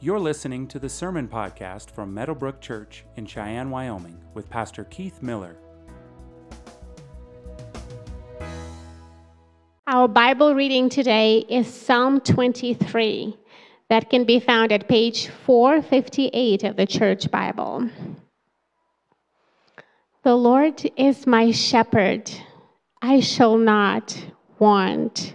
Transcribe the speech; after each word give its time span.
You're 0.00 0.20
listening 0.20 0.68
to 0.68 0.78
the 0.78 0.88
Sermon 0.88 1.26
Podcast 1.26 1.90
from 1.90 2.14
Meadowbrook 2.14 2.60
Church 2.60 3.04
in 3.16 3.26
Cheyenne, 3.26 3.68
Wyoming, 3.68 4.22
with 4.32 4.48
Pastor 4.48 4.84
Keith 4.84 5.20
Miller. 5.22 5.56
Our 9.88 10.06
Bible 10.06 10.54
reading 10.54 10.88
today 10.88 11.38
is 11.48 11.66
Psalm 11.66 12.20
23, 12.20 13.36
that 13.88 14.08
can 14.08 14.22
be 14.22 14.38
found 14.38 14.70
at 14.70 14.86
page 14.86 15.30
458 15.44 16.62
of 16.62 16.76
the 16.76 16.86
Church 16.86 17.28
Bible. 17.32 17.90
The 20.22 20.36
Lord 20.36 20.88
is 20.96 21.26
my 21.26 21.50
shepherd, 21.50 22.30
I 23.02 23.18
shall 23.18 23.58
not 23.58 24.16
want. 24.60 25.34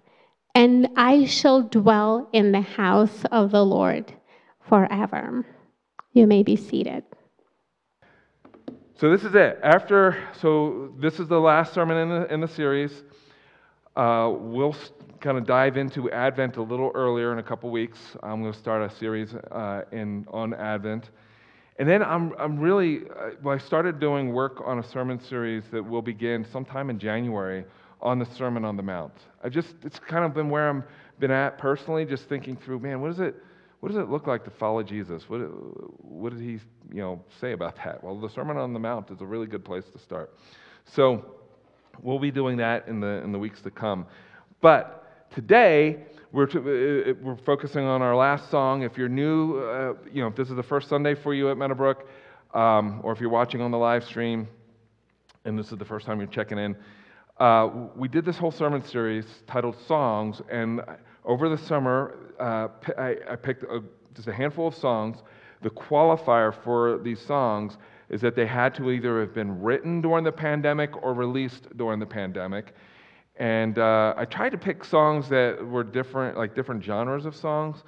and 0.55 0.89
I 0.95 1.25
shall 1.25 1.63
dwell 1.63 2.29
in 2.33 2.51
the 2.51 2.61
house 2.61 3.23
of 3.31 3.51
the 3.51 3.63
Lord 3.63 4.13
forever. 4.67 5.45
You 6.13 6.27
may 6.27 6.43
be 6.43 6.55
seated. 6.55 7.03
So 8.95 9.09
this 9.09 9.23
is 9.23 9.33
it. 9.33 9.59
After, 9.63 10.17
so 10.39 10.93
this 10.99 11.19
is 11.19 11.27
the 11.27 11.39
last 11.39 11.73
sermon 11.73 11.97
in 11.97 12.09
the, 12.09 12.33
in 12.33 12.41
the 12.41 12.47
series. 12.47 13.03
Uh, 13.95 14.31
we'll 14.37 14.75
kind 15.19 15.37
of 15.37 15.45
dive 15.45 15.77
into 15.77 16.09
Advent 16.11 16.57
a 16.57 16.61
little 16.61 16.91
earlier 16.93 17.31
in 17.33 17.39
a 17.39 17.43
couple 17.43 17.69
weeks. 17.69 17.99
I'm 18.23 18.41
going 18.41 18.53
to 18.53 18.59
start 18.59 18.91
a 18.91 18.95
series 18.95 19.33
uh, 19.33 19.83
in 19.91 20.25
on 20.31 20.53
Advent, 20.53 21.09
and 21.77 21.87
then 21.87 22.01
I'm 22.01 22.33
I'm 22.39 22.57
really 22.59 23.01
uh, 23.09 23.31
well, 23.43 23.53
I 23.53 23.57
started 23.57 23.99
doing 23.99 24.33
work 24.33 24.61
on 24.65 24.79
a 24.79 24.83
sermon 24.83 25.19
series 25.19 25.63
that 25.71 25.83
will 25.83 26.01
begin 26.01 26.45
sometime 26.51 26.89
in 26.89 26.97
January 26.97 27.65
on 28.01 28.19
the 28.19 28.25
Sermon 28.25 28.65
on 28.65 28.75
the 28.75 28.83
Mount. 28.83 29.13
I've 29.43 29.51
just 29.51 29.75
it's 29.83 29.99
kind 29.99 30.25
of 30.25 30.33
been 30.33 30.49
where 30.49 30.69
I'm 30.69 30.83
been 31.19 31.31
at 31.31 31.57
personally, 31.57 32.05
just 32.05 32.27
thinking 32.27 32.57
through, 32.57 32.79
man, 32.79 33.01
what 33.01 33.09
does 33.09 33.19
it 33.19 33.35
what 33.79 33.89
does 33.89 33.97
it 33.97 34.09
look 34.09 34.27
like 34.27 34.43
to 34.45 34.51
follow 34.51 34.83
Jesus? 34.83 35.29
What 35.29 35.39
what 36.03 36.33
did 36.33 36.41
he 36.41 36.59
you 36.93 37.01
know 37.01 37.23
say 37.39 37.53
about 37.53 37.75
that? 37.77 38.03
Well, 38.03 38.19
the 38.19 38.29
Sermon 38.29 38.57
on 38.57 38.73
the 38.73 38.79
Mount 38.79 39.09
is 39.11 39.21
a 39.21 39.25
really 39.25 39.47
good 39.47 39.65
place 39.65 39.85
to 39.93 39.99
start. 39.99 40.33
So 40.85 41.25
we'll 42.01 42.19
be 42.19 42.31
doing 42.31 42.57
that 42.57 42.87
in 42.87 42.99
the 42.99 43.21
in 43.23 43.31
the 43.31 43.39
weeks 43.39 43.61
to 43.61 43.71
come. 43.71 44.05
But 44.61 45.29
today 45.33 46.05
we're, 46.31 46.45
to, 46.47 46.59
uh, 46.59 47.13
we're 47.21 47.35
focusing 47.37 47.83
on 47.83 48.01
our 48.01 48.15
last 48.15 48.49
song. 48.49 48.83
If 48.83 48.97
you're 48.97 49.09
new, 49.09 49.59
uh, 49.59 49.93
you 50.11 50.21
know, 50.21 50.27
if 50.27 50.35
this 50.35 50.49
is 50.49 50.55
the 50.55 50.63
first 50.63 50.87
Sunday 50.87 51.13
for 51.13 51.33
you 51.33 51.49
at 51.51 51.57
Meadowbrook, 51.57 52.07
um, 52.53 53.01
or 53.03 53.11
if 53.11 53.19
you're 53.19 53.29
watching 53.29 53.61
on 53.61 53.71
the 53.71 53.77
live 53.77 54.03
stream, 54.05 54.47
and 55.43 55.57
this 55.57 55.71
is 55.71 55.77
the 55.77 55.85
first 55.85 56.05
time 56.05 56.19
you're 56.19 56.29
checking 56.29 56.57
in, 56.57 56.75
uh, 57.41 57.69
we 57.95 58.07
did 58.07 58.23
this 58.23 58.37
whole 58.37 58.51
sermon 58.51 58.83
series 58.85 59.25
titled 59.47 59.75
Songs, 59.87 60.43
and 60.51 60.79
over 61.25 61.49
the 61.49 61.57
summer, 61.57 62.15
uh, 62.39 62.67
I, 62.99 63.15
I, 63.31 63.35
picked 63.35 63.63
a, 63.63 63.81
just 64.13 64.27
a 64.27 64.33
handful 64.33 64.67
of 64.67 64.75
songs. 64.75 65.17
The 65.63 65.71
qualifier 65.71 66.53
for 66.63 66.99
these 66.99 67.19
songs 67.19 67.79
is 68.09 68.21
that 68.21 68.35
they 68.35 68.45
had 68.45 68.75
to 68.75 68.91
either 68.91 69.19
have 69.21 69.33
been 69.33 69.59
written 69.59 70.01
during 70.01 70.23
the 70.23 70.31
pandemic 70.31 71.01
or 71.01 71.15
released 71.15 71.75
during 71.77 71.99
the 71.99 72.05
pandemic. 72.05 72.75
And 73.37 73.79
uh, 73.79 74.13
I 74.15 74.25
tried 74.25 74.49
to 74.49 74.57
pick 74.59 74.83
songs 74.83 75.27
that 75.29 75.65
were 75.65 75.83
different, 75.83 76.37
like 76.37 76.53
different 76.53 76.83
genres 76.83 77.25
of 77.25 77.35
songs. 77.35 77.83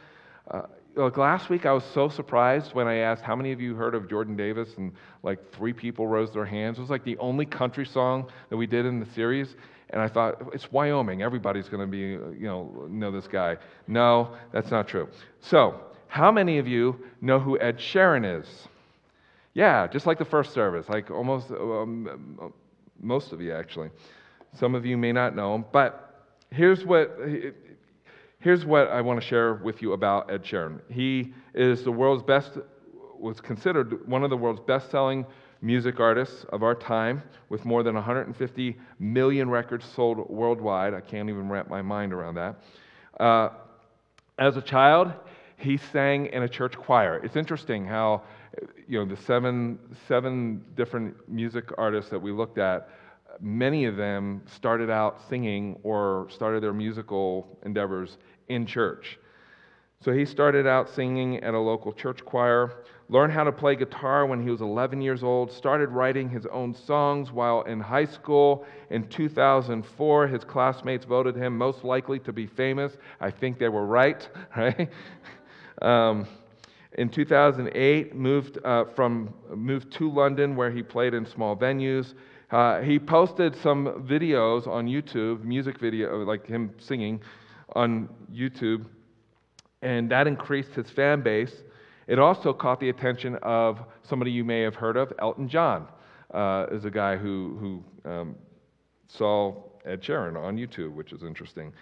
Like 0.95 1.17
last 1.17 1.49
week, 1.49 1.65
I 1.65 1.71
was 1.71 1.83
so 1.93 2.07
surprised 2.07 2.73
when 2.73 2.87
I 2.87 2.97
asked 2.97 3.23
how 3.23 3.35
many 3.35 3.51
of 3.51 3.59
you 3.59 3.73
heard 3.73 3.95
of 3.95 4.07
Jordan 4.07 4.35
Davis, 4.35 4.69
and 4.77 4.91
like 5.23 5.51
three 5.51 5.73
people 5.73 6.05
rose 6.05 6.31
their 6.31 6.45
hands. 6.45 6.77
It 6.77 6.81
was 6.81 6.89
like 6.91 7.03
the 7.03 7.17
only 7.17 7.45
country 7.45 7.85
song 7.85 8.29
that 8.49 8.57
we 8.57 8.67
did 8.67 8.85
in 8.85 8.99
the 8.99 9.07
series, 9.07 9.55
and 9.89 9.99
I 9.99 10.07
thought 10.07 10.51
it's 10.53 10.71
Wyoming. 10.71 11.23
Everybody's 11.23 11.67
going 11.67 11.81
to 11.81 11.87
be, 11.87 11.97
you 12.39 12.45
know, 12.47 12.87
know 12.89 13.11
this 13.11 13.27
guy. 13.27 13.57
No, 13.87 14.35
that's 14.51 14.69
not 14.69 14.87
true. 14.87 15.09
So, 15.41 15.79
how 16.07 16.31
many 16.31 16.59
of 16.59 16.67
you 16.67 16.99
know 17.21 17.39
who 17.39 17.59
Ed 17.59 17.79
Sheeran 17.79 18.39
is? 18.41 18.47
Yeah, 19.55 19.87
just 19.87 20.05
like 20.05 20.19
the 20.19 20.25
first 20.25 20.53
service, 20.53 20.87
like 20.89 21.09
almost 21.09 21.49
um, 21.49 22.53
most 23.01 23.31
of 23.31 23.41
you 23.41 23.53
actually. 23.53 23.89
Some 24.53 24.75
of 24.75 24.85
you 24.85 24.97
may 24.97 25.11
not 25.11 25.35
know 25.35 25.55
him, 25.55 25.65
but 25.71 26.27
here's 26.51 26.85
what 26.85 27.17
Here's 28.43 28.65
what 28.65 28.89
I 28.89 28.99
want 28.99 29.21
to 29.21 29.25
share 29.25 29.53
with 29.53 29.81
you 29.81 29.93
about 29.93 30.29
Ed 30.29 30.43
Sheeran. 30.43 30.81
He 30.89 31.31
is 31.53 31.85
the 31.85 31.93
world's 31.93 32.23
best, 32.23 32.57
was 33.17 33.39
considered 33.39 34.05
one 34.05 34.21
of 34.21 34.29
the 34.29 34.35
world's 34.35 34.59
best 34.59 34.91
selling 34.91 35.25
music 35.61 36.01
artists 36.01 36.43
of 36.49 36.61
our 36.61 36.75
time, 36.75 37.23
with 37.47 37.63
more 37.63 37.83
than 37.83 37.95
150 37.95 38.75
million 38.99 39.49
records 39.49 39.85
sold 39.85 40.29
worldwide. 40.29 40.93
I 40.93 40.99
can't 40.99 41.29
even 41.29 41.47
wrap 41.47 41.69
my 41.69 41.81
mind 41.81 42.11
around 42.11 42.35
that. 42.35 42.61
Uh, 43.17 43.47
as 44.37 44.57
a 44.57 44.61
child, 44.61 45.13
he 45.55 45.77
sang 45.77 46.25
in 46.25 46.43
a 46.43 46.49
church 46.49 46.75
choir. 46.75 47.21
It's 47.23 47.37
interesting 47.37 47.85
how, 47.85 48.23
you 48.89 48.99
know, 48.99 49.05
the 49.05 49.21
seven, 49.21 49.79
seven 50.05 50.65
different 50.75 51.15
music 51.29 51.69
artists 51.77 52.11
that 52.11 52.19
we 52.19 52.33
looked 52.33 52.57
at 52.57 52.89
many 53.39 53.85
of 53.85 53.95
them 53.95 54.41
started 54.45 54.89
out 54.89 55.21
singing 55.29 55.79
or 55.83 56.27
started 56.29 56.63
their 56.63 56.73
musical 56.73 57.59
endeavors 57.63 58.17
in 58.49 58.65
church. 58.65 59.19
So 60.03 60.11
he 60.11 60.25
started 60.25 60.67
out 60.67 60.89
singing 60.89 61.41
at 61.43 61.53
a 61.53 61.59
local 61.59 61.93
church 61.93 62.25
choir, 62.25 62.83
learned 63.07 63.31
how 63.31 63.45
to 63.45 63.53
play 63.53 63.77
guitar 63.77 64.25
when 64.25 64.43
he 64.43 64.49
was 64.49 64.59
11 64.59 65.01
years 65.01 65.23
old, 65.23 65.49
started 65.49 65.89
writing 65.89 66.29
his 66.29 66.45
own 66.47 66.73
songs 66.73 67.31
while 67.31 67.61
in 67.61 67.79
high 67.79 68.03
school. 68.03 68.65
In 68.89 69.07
2004, 69.07 70.27
his 70.27 70.43
classmates 70.43 71.05
voted 71.05 71.37
him 71.37 71.57
most 71.57 71.85
likely 71.85 72.19
to 72.19 72.33
be 72.33 72.45
famous. 72.45 72.97
I 73.21 73.31
think 73.31 73.59
they 73.59 73.69
were 73.69 73.85
right, 73.85 74.27
right? 74.57 74.89
um, 75.81 76.27
in 76.97 77.09
2008, 77.09 78.15
moved, 78.15 78.59
uh, 78.63 78.85
from, 78.95 79.33
moved 79.55 79.91
to 79.93 80.11
London 80.11 80.55
where 80.55 80.71
he 80.71 80.83
played 80.83 81.13
in 81.13 81.25
small 81.25 81.55
venues. 81.55 82.13
Uh, 82.51 82.81
he 82.81 82.99
posted 82.99 83.55
some 83.55 84.05
videos 84.07 84.67
on 84.67 84.87
YouTube, 84.87 85.43
music 85.43 85.79
video, 85.79 86.23
like 86.23 86.45
him 86.45 86.71
singing 86.77 87.19
on 87.75 88.07
YouTube, 88.31 88.85
and 89.81 90.09
that 90.11 90.27
increased 90.27 90.73
his 90.75 90.89
fan 90.89 91.21
base. 91.21 91.63
It 92.07 92.19
also 92.19 92.53
caught 92.53 92.79
the 92.79 92.89
attention 92.89 93.37
of 93.41 93.79
somebody 94.03 94.31
you 94.31 94.43
may 94.43 94.61
have 94.61 94.75
heard 94.75 94.97
of, 94.97 95.11
Elton 95.19 95.49
John, 95.49 95.87
uh, 96.33 96.67
is 96.71 96.85
a 96.85 96.91
guy 96.91 97.15
who, 97.15 97.83
who 98.03 98.09
um, 98.09 98.35
saw 99.07 99.55
Ed 99.85 100.01
Sheeran 100.01 100.37
on 100.37 100.57
YouTube, 100.57 100.93
which 100.93 101.11
is 101.13 101.23
interesting. 101.23 101.73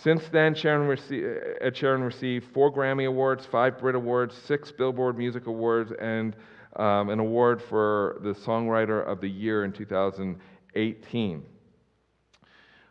Since 0.00 0.28
then, 0.30 0.54
Sheeran 0.54 0.88
rece- 0.88 1.56
Ed 1.60 1.74
Sheeran 1.74 2.04
received 2.04 2.52
four 2.52 2.72
Grammy 2.72 3.06
Awards, 3.06 3.44
five 3.44 3.78
Brit 3.78 3.94
Awards, 3.94 4.34
six 4.34 4.72
Billboard 4.72 5.18
Music 5.18 5.46
Awards, 5.46 5.92
and 6.00 6.34
um, 6.76 7.10
an 7.10 7.18
award 7.20 7.60
for 7.60 8.18
the 8.22 8.30
Songwriter 8.30 9.06
of 9.06 9.20
the 9.20 9.28
Year 9.28 9.64
in 9.64 9.72
2018. 9.72 11.44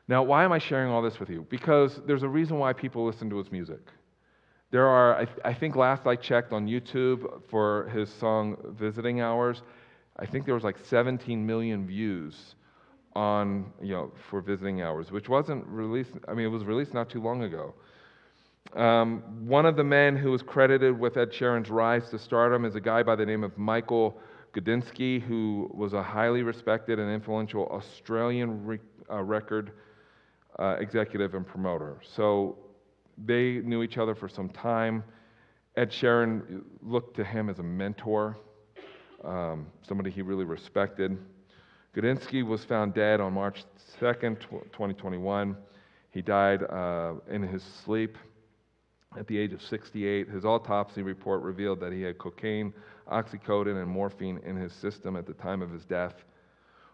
Now, 0.08 0.24
why 0.24 0.44
am 0.44 0.52
I 0.52 0.60
sharing 0.60 0.92
all 0.92 1.02
this 1.02 1.20
with 1.20 1.30
you? 1.30 1.48
Because 1.50 2.00
there's 2.06 2.24
a 2.24 2.30
reason 2.30 2.60
why 2.60 2.74
people 2.74 3.06
listen 3.06 3.30
to 3.32 3.38
his 3.38 3.52
music. 3.52 3.82
There 4.70 4.88
are, 4.88 5.22
I, 5.22 5.28
I 5.44 5.54
think 5.56 5.76
last 5.76 6.06
I 6.06 6.16
checked 6.16 6.54
on 6.54 6.68
YouTube 6.68 7.42
for 7.50 7.90
his 7.90 8.10
song 8.14 8.58
Visiting 8.78 9.22
Hours, 9.22 9.64
I 10.18 10.26
think 10.28 10.46
there 10.46 10.54
was 10.54 10.64
like 10.64 10.78
17 10.86 11.46
million 11.46 11.88
views 11.88 12.56
on, 13.16 13.72
you 13.82 13.94
know, 13.94 14.12
for 14.30 14.42
Visiting 14.42 14.82
Hours, 14.82 15.12
which 15.12 15.30
wasn't 15.30 15.66
released, 15.68 16.12
I 16.28 16.34
mean, 16.34 16.46
it 16.46 16.50
was 16.50 16.64
released 16.64 16.94
not 16.94 17.10
too 17.10 17.22
long 17.22 17.44
ago. 17.44 17.74
Um, 18.76 19.22
one 19.46 19.66
of 19.66 19.76
the 19.76 19.84
men 19.84 20.16
who 20.16 20.32
was 20.32 20.42
credited 20.42 20.98
with 20.98 21.18
Ed 21.18 21.32
Sheeran's 21.32 21.70
rise 21.70 22.10
to 22.12 22.20
stardom 22.20 22.64
is 22.64 22.76
a 22.76 22.80
guy 22.80 23.04
by 23.04 23.16
the 23.16 23.26
name 23.26 23.44
of 23.44 23.58
Michael 23.58 24.18
Gudinski, 24.54 25.22
who 25.22 25.70
was 25.74 25.94
a 25.94 26.02
highly 26.04 26.42
respected 26.44 27.00
and 27.00 27.12
influential 27.12 27.68
Australian 27.68 28.66
re- 28.66 28.80
uh, 29.10 29.22
record 29.22 29.72
uh, 30.60 30.78
executive 30.80 31.34
and 31.34 31.46
promoter. 31.46 31.98
So 32.16 32.58
they 33.18 33.60
knew 33.60 33.84
each 33.84 33.98
other 33.98 34.16
for 34.16 34.30
some 34.30 34.50
time. 34.50 35.04
Ed 35.76 35.90
Sheeran 35.92 36.64
looked 36.82 37.16
to 37.18 37.24
him 37.24 37.50
as 37.50 37.60
a 37.60 37.64
mentor, 37.64 38.38
um, 39.24 39.68
somebody 39.82 40.12
he 40.12 40.22
really 40.22 40.46
respected. 40.46 41.18
Gudinski 41.96 42.46
was 42.46 42.64
found 42.64 42.94
dead 42.94 43.20
on 43.20 43.34
March 43.34 43.64
2nd, 44.00 44.40
2021. 44.40 45.58
He 46.12 46.22
died 46.22 46.64
uh, 46.64 47.16
in 47.30 47.42
his 47.42 47.62
sleep 47.84 48.18
at 49.18 49.28
the 49.28 49.38
age 49.38 49.52
of 49.52 49.62
68. 49.62 50.30
His 50.30 50.46
autopsy 50.46 51.02
report 51.02 51.42
revealed 51.42 51.82
that 51.82 51.92
he 51.92 52.02
had 52.02 52.18
cocaine, 52.18 52.74
oxycodone, 53.12 53.82
and 53.82 53.90
morphine 53.90 54.40
in 54.46 54.56
his 54.56 54.72
system 54.72 55.18
at 55.18 55.26
the 55.26 55.34
time 55.34 55.62
of 55.62 55.70
his 55.70 55.84
death. 55.84 56.14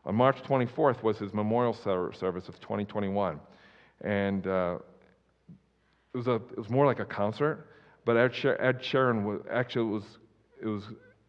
On 0.05 0.15
March 0.15 0.41
24th 0.43 1.03
was 1.03 1.19
his 1.19 1.31
memorial 1.31 1.73
service 1.73 2.47
of 2.47 2.59
2021. 2.59 3.39
And 4.01 4.47
uh, 4.47 4.79
it, 6.13 6.17
was 6.17 6.27
a, 6.27 6.35
it 6.35 6.57
was 6.57 6.69
more 6.69 6.87
like 6.87 6.99
a 6.99 7.05
concert, 7.05 7.67
but 8.03 8.17
Ed, 8.17 8.33
Sher- 8.33 8.59
Ed 8.59 8.77
was, 9.23 9.41
actually 9.51 9.89
it 9.89 9.93
was, 9.93 10.03
it, 10.63 10.67
was 10.67 10.83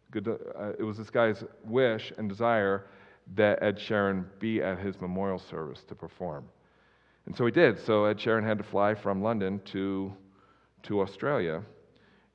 good 0.09 0.27
uh, 0.27 0.71
it 0.79 0.83
was 0.83 0.97
this 0.97 1.11
guy's 1.11 1.43
wish 1.65 2.11
and 2.17 2.27
desire 2.27 2.85
that 3.35 3.61
Ed 3.61 3.77
Sheeran 3.77 4.25
be 4.39 4.61
at 4.61 4.79
his 4.79 4.99
memorial 4.99 5.39
service 5.39 5.83
to 5.87 5.95
perform. 5.95 6.45
And 7.25 7.35
so 7.35 7.45
he 7.45 7.51
did. 7.51 7.79
So 7.85 8.05
Ed 8.05 8.17
Sheeran 8.17 8.43
had 8.43 8.57
to 8.57 8.63
fly 8.63 8.95
from 8.95 9.21
London 9.21 9.61
to, 9.65 10.11
to 10.83 11.01
Australia. 11.01 11.61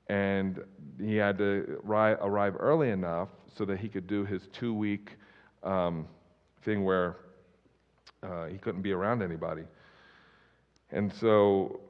And 0.09 0.61
he 1.01 1.17
had 1.17 1.39
to 1.39 1.81
arrive, 1.85 2.19
arrive 2.21 2.55
early 2.59 2.91
enough 2.91 3.29
so 3.57 3.65
that 3.65 3.79
he 3.79 3.89
could 3.89 4.07
do 4.07 4.25
his 4.25 4.43
two 4.53 4.75
week 4.75 5.11
um, 5.63 6.07
thing 6.65 6.85
where 6.85 7.17
uh, 8.23 8.47
he 8.47 8.59
couldn't 8.59 8.83
be 8.83 8.93
around 8.93 9.23
anybody. 9.23 9.63
And 10.91 11.13
so, 11.15 11.81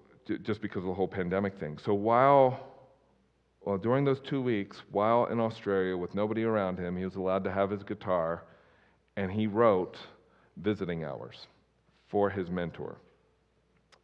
just 0.43 0.63
because 0.63 0.79
of 0.79 0.89
the 0.89 0.95
whole 0.95 1.09
pandemic 1.09 1.59
thing. 1.61 1.79
So, 1.85 1.93
while, 1.93 2.59
well, 3.61 3.77
during 3.77 4.05
those 4.05 4.21
two 4.21 4.41
weeks, 4.41 4.83
while 4.91 5.27
in 5.27 5.41
Australia 5.41 5.97
with 5.97 6.15
nobody 6.15 6.45
around 6.45 6.79
him, 6.79 6.97
he 6.97 7.05
was 7.05 7.17
allowed 7.17 7.45
to 7.45 7.53
have 7.53 7.71
his 7.71 7.83
guitar 7.83 8.45
and 9.17 9.31
he 9.31 9.47
wrote 9.47 9.97
visiting 10.57 11.05
hours 11.05 11.47
for 12.09 12.31
his 12.31 12.51
mentor. 12.51 12.97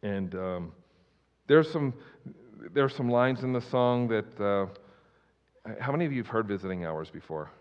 And 0.03 0.33
um, 0.35 0.71
there's 1.47 1.71
some 1.71 1.93
there 2.73 2.83
are 2.83 2.89
some 2.89 3.09
lines 3.09 3.43
in 3.43 3.53
the 3.53 3.61
song 3.61 4.07
that. 4.09 4.39
Uh, 4.39 4.67
how 5.79 5.91
many 5.91 6.05
of 6.05 6.11
you 6.11 6.19
have 6.19 6.27
heard 6.27 6.47
visiting 6.47 6.85
hours 6.85 7.09
before? 7.09 7.51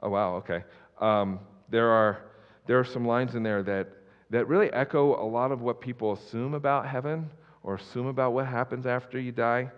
Oh 0.00 0.10
wow, 0.10 0.34
okay. 0.36 0.64
Um, 1.00 1.40
there 1.70 1.88
are 1.88 2.24
there 2.66 2.78
are 2.78 2.84
some 2.84 3.06
lines 3.06 3.34
in 3.34 3.42
there 3.42 3.62
that 3.62 3.88
that 4.30 4.48
really 4.48 4.72
echo 4.72 5.22
a 5.22 5.26
lot 5.26 5.52
of 5.52 5.62
what 5.62 5.80
people 5.80 6.12
assume 6.12 6.54
about 6.54 6.86
heaven 6.86 7.30
or 7.62 7.76
assume 7.76 8.06
about 8.06 8.32
what 8.32 8.46
happens 8.46 8.86
after 8.86 9.18
you 9.18 9.32
die. 9.32 9.70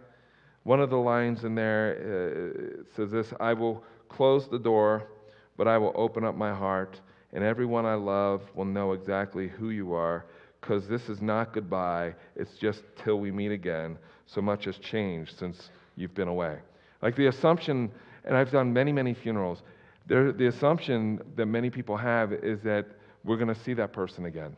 One 0.65 0.81
of 0.81 0.91
the 0.91 0.97
lines 0.97 1.45
in 1.45 1.55
there 1.55 2.83
uh, 2.83 2.85
says 2.97 3.11
this: 3.11 3.33
"I 3.39 3.53
will 3.53 3.85
close 4.09 4.49
the 4.49 4.59
door 4.59 5.09
but 5.57 5.69
I 5.69 5.79
will 5.79 5.93
open 5.95 6.25
up 6.25 6.35
my 6.35 6.53
heart, 6.53 7.01
and 7.33 7.45
everyone 7.45 7.87
I 7.87 7.95
love 7.95 8.43
will 8.55 8.65
know 8.65 8.93
exactly 8.93 9.49
who 9.49 9.71
you 9.71 9.95
are, 9.95 10.27
because 10.61 10.89
this 10.89 11.09
is 11.09 11.21
not 11.21 11.53
goodbye, 11.53 12.15
it's 12.37 12.55
just 12.55 12.83
till 13.03 13.21
we 13.21 13.31
meet 13.31 13.53
again. 13.53 13.99
So 14.27 14.41
much 14.41 14.65
has 14.65 14.79
changed 14.79 15.39
since 15.39 15.71
you've 15.97 16.15
been 16.15 16.29
away. 16.29 16.59
Like 17.03 17.17
the 17.17 17.27
assumption, 17.27 17.91
and 18.25 18.37
I've 18.37 18.51
done 18.51 18.73
many, 18.73 18.93
many 18.93 19.15
funerals, 19.15 19.63
there, 20.07 20.33
the 20.33 20.47
assumption 20.47 21.21
that 21.37 21.47
many 21.47 21.71
people 21.71 21.97
have 21.97 22.33
is 22.33 22.61
that 22.63 22.87
we're 23.25 23.37
going 23.37 23.55
to 23.55 23.61
see 23.63 23.75
that 23.75 23.93
person 23.93 24.27
again. 24.27 24.57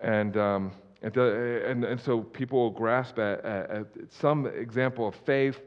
And, 0.00 0.36
um, 0.36 0.72
and, 1.02 1.12
the, 1.12 1.62
and, 1.66 1.84
and, 1.84 2.00
so 2.00 2.20
people 2.20 2.58
will 2.60 2.70
grasp 2.70 3.18
at, 3.18 3.44
at, 3.44 3.70
at 3.70 3.86
some 4.08 4.46
example 4.46 5.08
of 5.08 5.14
faith 5.26 5.58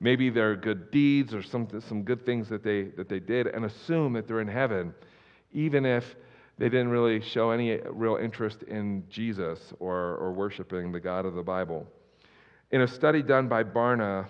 maybe 0.00 0.30
their 0.30 0.54
good 0.54 0.90
deeds 0.90 1.34
or 1.34 1.42
some, 1.42 1.68
some 1.88 2.02
good 2.02 2.24
things 2.24 2.48
that 2.48 2.62
they, 2.62 2.84
that 2.96 3.08
they 3.08 3.20
did 3.20 3.46
and 3.46 3.64
assume 3.64 4.12
that 4.12 4.28
they're 4.28 4.40
in 4.40 4.48
heaven, 4.48 4.94
even 5.52 5.84
if 5.84 6.16
they 6.58 6.68
didn't 6.68 6.88
really 6.88 7.20
show 7.20 7.50
any 7.50 7.78
real 7.90 8.16
interest 8.16 8.62
in 8.64 9.04
Jesus 9.08 9.72
or, 9.78 10.16
or 10.16 10.32
worshiping 10.32 10.92
the 10.92 11.00
God 11.00 11.24
of 11.24 11.34
the 11.34 11.42
Bible. 11.42 11.86
In 12.70 12.82
a 12.82 12.88
study 12.88 13.22
done 13.22 13.48
by 13.48 13.64
Barna, 13.64 14.26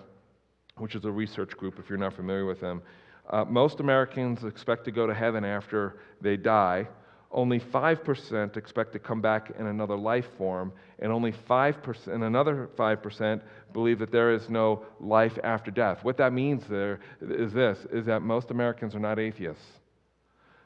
which 0.77 0.95
is 0.95 1.05
a 1.05 1.11
research 1.11 1.57
group, 1.57 1.77
if 1.79 1.89
you're 1.89 1.97
not 1.97 2.13
familiar 2.13 2.45
with 2.45 2.61
them, 2.61 2.81
uh, 3.29 3.45
most 3.45 3.79
Americans 3.79 4.43
expect 4.43 4.85
to 4.85 4.91
go 4.91 5.05
to 5.05 5.13
heaven 5.13 5.43
after 5.43 5.99
they 6.21 6.37
die. 6.37 6.87
Only 7.31 7.59
5% 7.59 8.57
expect 8.57 8.93
to 8.93 8.99
come 8.99 9.21
back 9.21 9.51
in 9.59 9.67
another 9.67 9.95
life 9.95 10.25
form, 10.37 10.73
and 10.99 11.11
only 11.11 11.31
5%, 11.31 12.07
and 12.07 12.23
another 12.23 12.69
5% 12.75 13.41
believe 13.73 13.99
that 13.99 14.11
there 14.11 14.31
is 14.33 14.49
no 14.49 14.83
life 14.99 15.37
after 15.43 15.71
death. 15.71 16.03
What 16.03 16.17
that 16.17 16.33
means 16.33 16.63
there 16.69 16.99
is 17.21 17.53
this 17.53 17.77
is 17.91 18.05
that 18.05 18.21
most 18.21 18.51
Americans 18.51 18.95
are 18.95 18.99
not 18.99 19.19
atheists. 19.19 19.63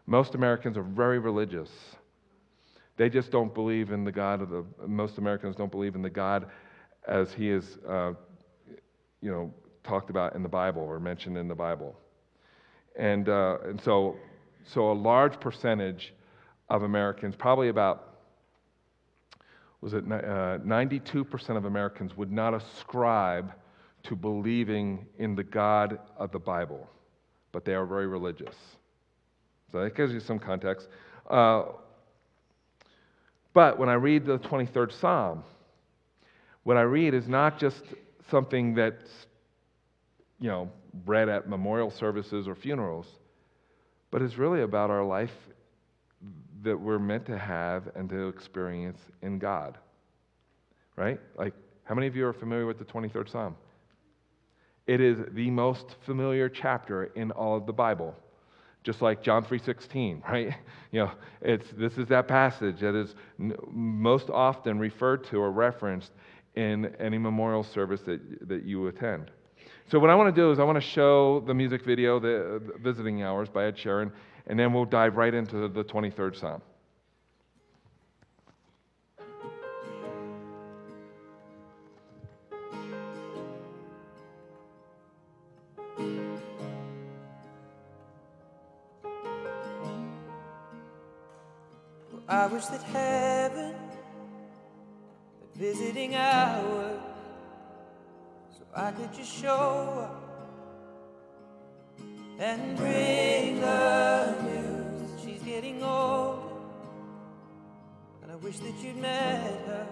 Most 0.05 0.35
Americans 0.35 0.77
are 0.77 0.83
very 0.83 1.19
religious. 1.19 1.69
They 2.97 3.09
just 3.09 3.31
don't 3.31 3.53
believe 3.53 3.91
in 3.91 4.03
the 4.03 4.11
God 4.11 4.41
of 4.41 4.49
the 4.49 4.65
most 4.85 5.17
Americans 5.17 5.55
don't 5.55 5.71
believe 5.71 5.95
in 5.95 6.01
the 6.01 6.09
God 6.09 6.47
as 7.07 7.33
he 7.33 7.49
is 7.49 7.77
uh, 7.87 8.13
you 9.21 9.31
know 9.31 9.53
talked 9.83 10.09
about 10.09 10.35
in 10.35 10.43
the 10.43 10.49
Bible 10.49 10.81
or 10.81 10.99
mentioned 10.99 11.37
in 11.37 11.47
the 11.47 11.55
Bible. 11.55 11.95
And, 12.95 13.27
uh, 13.27 13.57
and 13.65 13.81
so, 13.81 14.15
so 14.65 14.91
a 14.91 14.93
large 14.93 15.39
percentage 15.39 16.13
of 16.69 16.83
Americans, 16.83 17.35
probably 17.35 17.69
about 17.69 18.12
was 19.83 19.93
it 19.93 20.05
uh, 20.05 20.59
92% 20.59 21.57
of 21.57 21.65
Americans 21.65 22.15
would 22.15 22.31
not 22.31 22.53
ascribe 22.53 23.51
to 24.03 24.15
believing 24.15 25.05
in 25.17 25.35
the 25.35 25.43
God 25.43 25.99
of 26.15 26.31
the 26.31 26.39
Bible, 26.39 26.87
but 27.51 27.65
they 27.65 27.73
are 27.73 27.85
very 27.85 28.07
religious. 28.07 28.55
So 29.73 29.83
that 29.83 29.93
gives 29.93 30.13
you 30.13 30.21
some 30.21 30.39
context. 30.39 30.87
Uh, 31.29 31.63
but 33.53 33.77
when 33.77 33.89
I 33.89 33.95
read 33.95 34.25
the 34.25 34.39
23rd 34.39 34.97
Psalm, 35.01 35.43
what 36.63 36.77
I 36.77 36.83
read 36.83 37.13
is 37.13 37.27
not 37.27 37.59
just 37.59 37.83
something 38.31 38.75
that's, 38.75 39.11
you 40.39 40.47
know, 40.47 40.71
read 41.05 41.27
at 41.27 41.49
memorial 41.49 41.91
services 41.91 42.47
or 42.47 42.55
funerals, 42.55 43.07
but 44.11 44.21
it's 44.21 44.37
really 44.37 44.61
about 44.61 44.89
our 44.89 45.03
life 45.03 45.33
that 46.63 46.79
we're 46.79 46.99
meant 46.99 47.25
to 47.27 47.37
have 47.37 47.89
and 47.95 48.09
to 48.09 48.27
experience 48.27 48.99
in 49.21 49.39
God. 49.39 49.77
Right? 50.95 51.19
Like, 51.37 51.53
how 51.83 51.95
many 51.95 52.07
of 52.07 52.15
you 52.15 52.25
are 52.25 52.33
familiar 52.33 52.65
with 52.65 52.79
the 52.79 52.85
23rd 52.85 53.29
Psalm? 53.29 53.55
It 54.85 55.01
is 55.01 55.17
the 55.31 55.49
most 55.49 55.95
familiar 56.05 56.49
chapter 56.49 57.05
in 57.05 57.31
all 57.31 57.55
of 57.55 57.65
the 57.65 57.73
Bible. 57.73 58.15
Just 58.83 59.01
like 59.01 59.23
John 59.23 59.45
3:16, 59.45 60.23
right? 60.29 60.53
You 60.91 61.05
know, 61.05 61.11
it's 61.41 61.71
this 61.71 61.97
is 61.97 62.07
that 62.07 62.27
passage 62.27 62.81
that 62.81 62.95
is 62.95 63.15
most 63.37 64.29
often 64.29 64.77
referred 64.77 65.23
to 65.25 65.37
or 65.37 65.51
referenced 65.51 66.11
in 66.55 66.93
any 66.99 67.17
memorial 67.17 67.63
service 67.63 68.01
that, 68.01 68.47
that 68.47 68.63
you 68.63 68.87
attend. 68.87 69.31
So 69.89 69.99
what 69.99 70.09
I 70.09 70.15
want 70.15 70.33
to 70.33 70.41
do 70.41 70.51
is 70.51 70.59
I 70.59 70.63
want 70.63 70.75
to 70.75 70.87
show 70.87 71.41
the 71.41 71.53
music 71.53 71.83
video, 71.83 72.19
the, 72.19 72.55
uh, 72.55 72.59
the 72.59 72.79
Visiting 72.79 73.23
Hours 73.23 73.49
by 73.49 73.65
Ed 73.65 73.75
Sheeran, 73.75 74.11
and 74.47 74.59
then 74.59 74.73
we'll 74.73 74.85
dive 74.85 75.15
right 75.15 75.33
into 75.33 75.67
the 75.67 75.83
23rd 75.83 76.35
Psalm. 76.35 76.61
I 92.27 92.47
wish 92.47 92.65
that 92.65 92.81
heaven 92.83 93.75
had 93.75 93.93
visiting 95.55 96.15
so 98.57 98.63
I 98.75 98.91
could 98.91 99.13
just 99.13 99.31
show 99.31 100.09
up 100.09 100.23
and 102.39 102.75
bring 102.75 103.32
wish 108.43 108.59
that 108.59 108.75
you'd 108.83 108.97
met 108.97 109.39
her. 109.67 109.87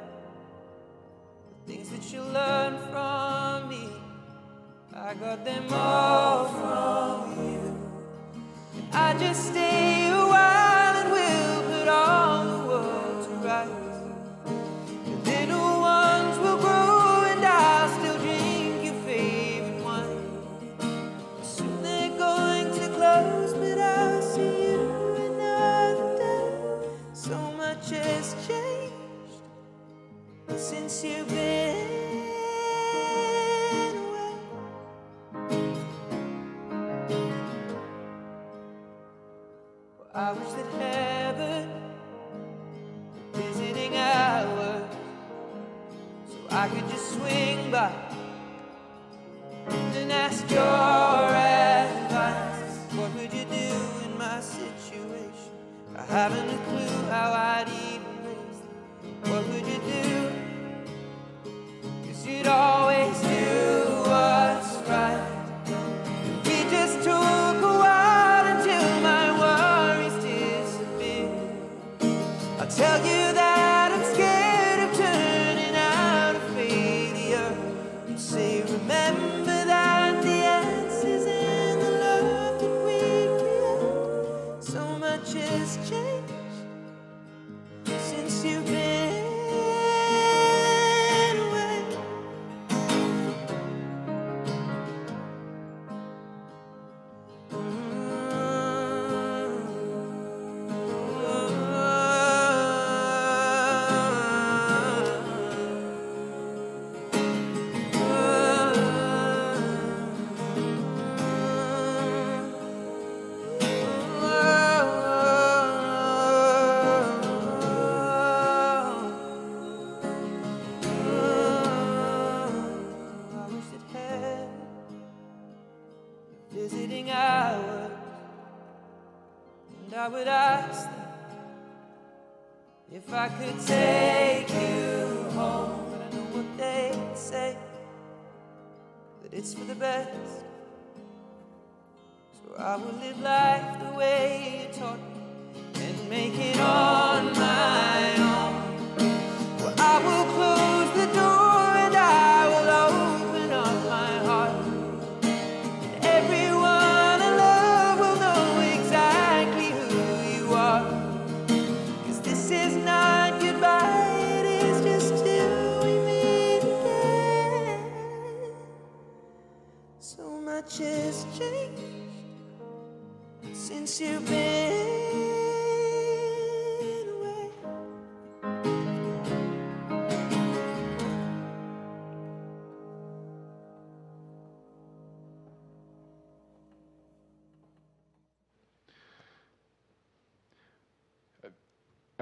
The 1.66 1.74
things 1.74 1.90
that 1.90 2.12
you 2.12 2.22
learned 2.22 2.80
from 2.90 3.70
me, 3.70 3.88
I 4.94 5.14
got 5.14 5.46
them 5.46 5.68
all 5.72 6.48
from 6.50 7.48
you. 7.48 7.78
And 8.76 8.94
I 8.94 9.18
just 9.18 9.52
stay 9.52 10.10
a 10.10 10.31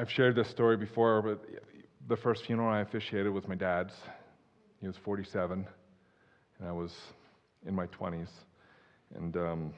I've 0.09 0.15
shared 0.15 0.35
this 0.35 0.49
story 0.49 0.75
before, 0.75 1.21
but 1.21 1.45
the 2.07 2.17
first 2.17 2.43
funeral 2.47 2.67
I 2.67 2.79
officiated 2.79 3.31
was 3.31 3.47
my 3.47 3.53
dad's. 3.53 3.93
He 4.81 4.87
was 4.87 4.97
47, 4.97 5.67
and 6.57 6.67
I 6.67 6.71
was 6.71 6.91
in 7.67 7.75
my 7.75 7.85
20s. 7.85 8.29
And 9.13 9.37
um, 9.37 9.73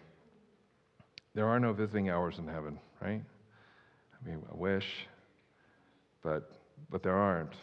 there 1.36 1.48
are 1.48 1.60
no 1.60 1.74
visiting 1.74 2.10
hours 2.10 2.40
in 2.40 2.48
heaven, 2.48 2.80
right? 3.02 3.22
I 3.22 4.30
mean, 4.30 4.42
I 4.50 4.56
wish, 4.56 4.86
but 6.24 6.50
but 6.90 7.04
there 7.04 7.18
aren't. 7.18 7.56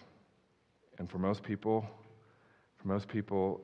And 0.99 1.11
for 1.11 1.17
most 1.17 1.43
people, 1.43 1.87
for 2.77 2.89
most 2.89 3.09
people, 3.09 3.63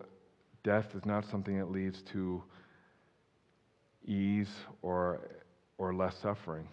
death 0.63 0.95
is 0.95 1.05
not 1.05 1.27
something 1.27 1.59
that 1.59 1.71
leads 1.71 2.01
to 2.15 2.43
ease 4.07 4.49
or 4.81 5.29
or 5.77 5.95
less 5.95 6.17
suffering. 6.23 6.67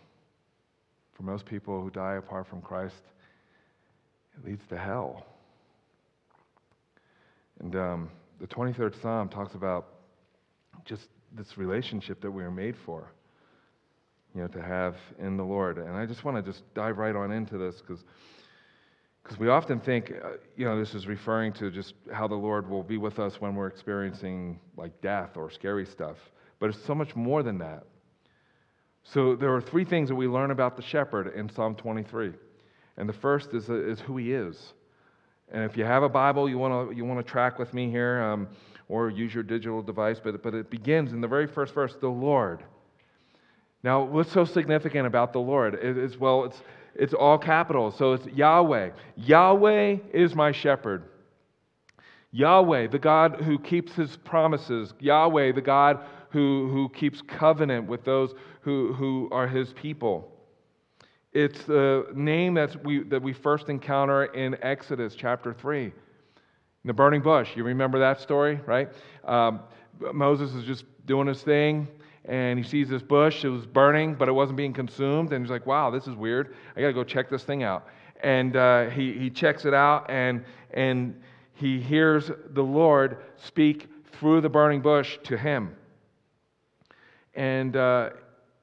For 1.21 1.25
most 1.29 1.45
people 1.45 1.79
who 1.79 1.91
die 1.91 2.15
apart 2.15 2.47
from 2.47 2.61
Christ, 2.61 3.03
it 4.35 4.43
leads 4.43 4.65
to 4.69 4.77
hell. 4.77 5.23
And 7.59 7.75
um, 7.75 8.09
the 8.39 8.47
23rd 8.47 8.99
Psalm 8.99 9.29
talks 9.29 9.53
about 9.53 9.85
just 10.83 11.09
this 11.33 11.59
relationship 11.59 12.21
that 12.21 12.31
we 12.31 12.43
are 12.43 12.49
made 12.49 12.75
for, 12.87 13.11
you 14.33 14.41
know, 14.41 14.47
to 14.47 14.63
have 14.63 14.95
in 15.19 15.37
the 15.37 15.43
Lord. 15.43 15.77
And 15.77 15.95
I 15.95 16.07
just 16.07 16.23
want 16.23 16.43
to 16.43 16.51
just 16.51 16.63
dive 16.73 16.97
right 16.97 17.15
on 17.15 17.31
into 17.31 17.59
this 17.59 17.81
because 17.81 18.03
because 19.21 19.37
we 19.37 19.47
often 19.49 19.79
think, 19.79 20.11
uh, 20.11 20.29
you 20.57 20.65
know, 20.65 20.79
this 20.79 20.95
is 20.95 21.05
referring 21.05 21.53
to 21.53 21.69
just 21.69 21.93
how 22.11 22.27
the 22.27 22.33
Lord 22.33 22.67
will 22.67 22.81
be 22.81 22.97
with 22.97 23.19
us 23.19 23.39
when 23.39 23.53
we're 23.53 23.67
experiencing 23.67 24.59
like 24.75 24.99
death 25.01 25.37
or 25.37 25.51
scary 25.51 25.85
stuff. 25.85 26.17
But 26.57 26.71
it's 26.71 26.83
so 26.83 26.95
much 26.95 27.15
more 27.15 27.43
than 27.43 27.59
that. 27.59 27.83
So 29.03 29.35
there 29.35 29.53
are 29.53 29.61
three 29.61 29.85
things 29.85 30.09
that 30.09 30.15
we 30.15 30.27
learn 30.27 30.51
about 30.51 30.75
the 30.75 30.83
shepherd 30.83 31.33
in 31.35 31.49
Psalm 31.49 31.75
23. 31.75 32.33
And 32.97 33.09
the 33.09 33.13
first 33.13 33.53
is, 33.53 33.69
is 33.69 33.99
who 33.99 34.17
he 34.17 34.33
is. 34.33 34.73
And 35.51 35.63
if 35.63 35.75
you 35.75 35.83
have 35.83 36.03
a 36.03 36.09
Bible, 36.09 36.49
you 36.49 36.57
want 36.57 36.89
to 36.89 36.95
you 36.95 37.03
want 37.03 37.25
to 37.25 37.29
track 37.29 37.59
with 37.59 37.73
me 37.73 37.89
here, 37.89 38.21
um, 38.21 38.47
or 38.87 39.09
use 39.09 39.33
your 39.33 39.43
digital 39.43 39.81
device. 39.81 40.17
But 40.23 40.41
but 40.41 40.53
it 40.53 40.69
begins 40.69 41.11
in 41.11 41.19
the 41.19 41.27
very 41.27 41.47
first 41.47 41.73
verse, 41.73 41.95
the 41.99 42.07
Lord. 42.07 42.63
Now, 43.83 44.03
what's 44.03 44.31
so 44.31 44.45
significant 44.45 45.07
about 45.07 45.33
the 45.33 45.39
Lord 45.39 45.77
is 45.81 46.17
well, 46.17 46.45
it's 46.45 46.61
it's 46.95 47.13
all 47.13 47.37
capital, 47.37 47.91
so 47.91 48.13
it's 48.13 48.27
Yahweh. 48.27 48.91
Yahweh 49.15 49.97
is 50.13 50.35
my 50.35 50.51
shepherd. 50.51 51.03
Yahweh, 52.31 52.87
the 52.87 52.99
God 52.99 53.41
who 53.41 53.59
keeps 53.59 53.93
his 53.93 54.15
promises. 54.17 54.93
Yahweh, 54.99 55.51
the 55.51 55.61
God 55.61 56.05
who, 56.31 56.69
who 56.69 56.89
keeps 56.89 57.21
covenant 57.21 57.87
with 57.87 58.03
those 58.03 58.33
who, 58.61 58.93
who 58.93 59.29
are 59.31 59.47
his 59.47 59.73
people. 59.73 60.31
It's 61.33 61.63
the 61.63 62.07
name 62.13 62.53
that's 62.53 62.75
we, 62.77 63.03
that 63.03 63.21
we 63.21 63.33
first 63.33 63.69
encounter 63.69 64.25
in 64.25 64.57
Exodus 64.61 65.15
chapter 65.15 65.53
3. 65.53 65.85
In 65.85 65.93
the 66.83 66.93
burning 66.93 67.21
bush. 67.21 67.55
You 67.55 67.63
remember 67.63 67.99
that 67.99 68.19
story, 68.19 68.59
right? 68.65 68.89
Um, 69.23 69.61
Moses 70.13 70.53
is 70.55 70.63
just 70.63 70.83
doing 71.05 71.27
his 71.27 71.43
thing, 71.43 71.87
and 72.25 72.57
he 72.57 72.65
sees 72.65 72.89
this 72.89 73.03
bush. 73.03 73.45
It 73.45 73.49
was 73.49 73.65
burning, 73.65 74.15
but 74.15 74.27
it 74.27 74.31
wasn't 74.31 74.57
being 74.57 74.73
consumed. 74.73 75.31
And 75.31 75.45
he's 75.45 75.51
like, 75.51 75.65
wow, 75.65 75.91
this 75.91 76.07
is 76.07 76.15
weird. 76.15 76.55
I 76.75 76.81
got 76.81 76.87
to 76.87 76.93
go 76.93 77.03
check 77.03 77.29
this 77.29 77.43
thing 77.43 77.63
out. 77.63 77.87
And 78.23 78.55
uh, 78.55 78.89
he, 78.89 79.13
he 79.13 79.29
checks 79.29 79.65
it 79.65 79.73
out, 79.73 80.09
and, 80.09 80.43
and 80.73 81.21
he 81.53 81.79
hears 81.79 82.31
the 82.49 82.63
Lord 82.63 83.17
speak 83.37 83.87
through 84.13 84.41
the 84.41 84.49
burning 84.49 84.81
bush 84.81 85.17
to 85.23 85.37
him. 85.37 85.75
And 87.33 87.75
uh, 87.75 88.09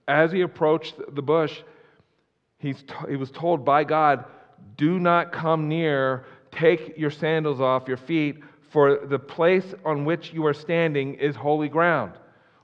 as 0.07 0.33
he 0.33 0.43
approached 0.43 0.95
the 1.15 1.23
bush, 1.23 1.61
he's 2.59 2.83
t- 2.83 2.95
he 3.09 3.17
was 3.17 3.31
told 3.31 3.65
by 3.65 3.85
God, 3.85 4.25
Do 4.77 4.99
not 4.99 5.33
come 5.33 5.69
near, 5.69 6.25
take 6.51 6.99
your 6.99 7.11
sandals 7.11 7.61
off 7.61 7.89
your 7.89 7.97
feet, 7.97 8.43
for 8.71 9.07
the 9.07 9.19
place 9.19 9.75
on 9.85 10.05
which 10.05 10.33
you 10.33 10.45
are 10.47 10.55
standing 10.55 11.15
is 11.15 11.35
holy 11.35 11.69
ground. 11.69 12.13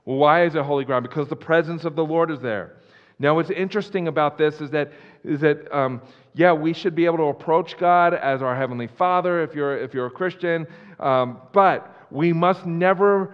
Well, 0.05 0.17
why 0.17 0.45
is 0.45 0.55
it 0.55 0.63
holy 0.63 0.85
ground? 0.85 1.03
Because 1.03 1.27
the 1.27 1.35
presence 1.35 1.83
of 1.83 1.95
the 1.95 2.05
Lord 2.05 2.29
is 2.29 2.39
there. 2.39 2.75
Now, 3.17 3.35
what's 3.35 3.49
interesting 3.49 4.07
about 4.07 4.37
this 4.37 4.61
is 4.61 4.69
that, 4.71 4.91
is 5.23 5.39
that 5.39 5.73
um, 5.75 6.01
yeah, 6.35 6.51
we 6.51 6.73
should 6.73 6.95
be 6.95 7.05
able 7.05 7.17
to 7.17 7.23
approach 7.23 7.77
God 7.77 8.13
as 8.13 8.41
our 8.41 8.55
Heavenly 8.55 8.87
Father 8.87 9.41
if 9.41 9.55
you're, 9.55 9.77
if 9.77 9.93
you're 9.93 10.07
a 10.07 10.11
Christian, 10.11 10.67
um, 10.99 11.39
but 11.53 12.07
we 12.11 12.33
must 12.33 12.65
never 12.65 13.33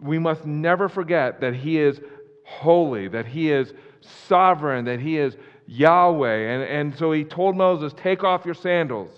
we 0.00 0.18
must 0.18 0.46
never 0.46 0.88
forget 0.88 1.40
that 1.40 1.54
He 1.54 1.78
is 1.78 2.00
holy, 2.46 3.08
that 3.08 3.26
he 3.26 3.50
is 3.50 3.74
sovereign, 4.00 4.84
that 4.84 5.00
he 5.00 5.18
is 5.18 5.36
Yahweh. 5.66 6.36
And, 6.36 6.62
and 6.62 6.96
so 6.98 7.12
he 7.12 7.24
told 7.24 7.56
Moses, 7.56 7.92
Take 7.96 8.24
off 8.24 8.46
your 8.46 8.54
sandals. 8.54 9.10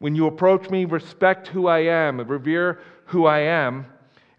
When 0.00 0.14
you 0.14 0.26
approach 0.26 0.68
me, 0.68 0.84
respect 0.84 1.48
who 1.48 1.68
I 1.68 1.80
am, 1.80 2.20
revere 2.20 2.80
who 3.06 3.26
I 3.26 3.40
am. 3.40 3.86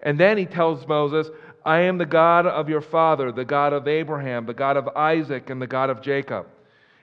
And 0.01 0.19
then 0.19 0.37
he 0.37 0.45
tells 0.45 0.85
Moses, 0.87 1.29
I 1.63 1.81
am 1.81 1.97
the 1.97 2.05
God 2.05 2.45
of 2.45 2.67
your 2.67 2.81
father, 2.81 3.31
the 3.31 3.45
God 3.45 3.71
of 3.71 3.87
Abraham, 3.87 4.45
the 4.45 4.53
God 4.53 4.75
of 4.75 4.89
Isaac, 4.89 5.49
and 5.49 5.61
the 5.61 5.67
God 5.67 5.89
of 5.89 6.01
Jacob. 6.01 6.47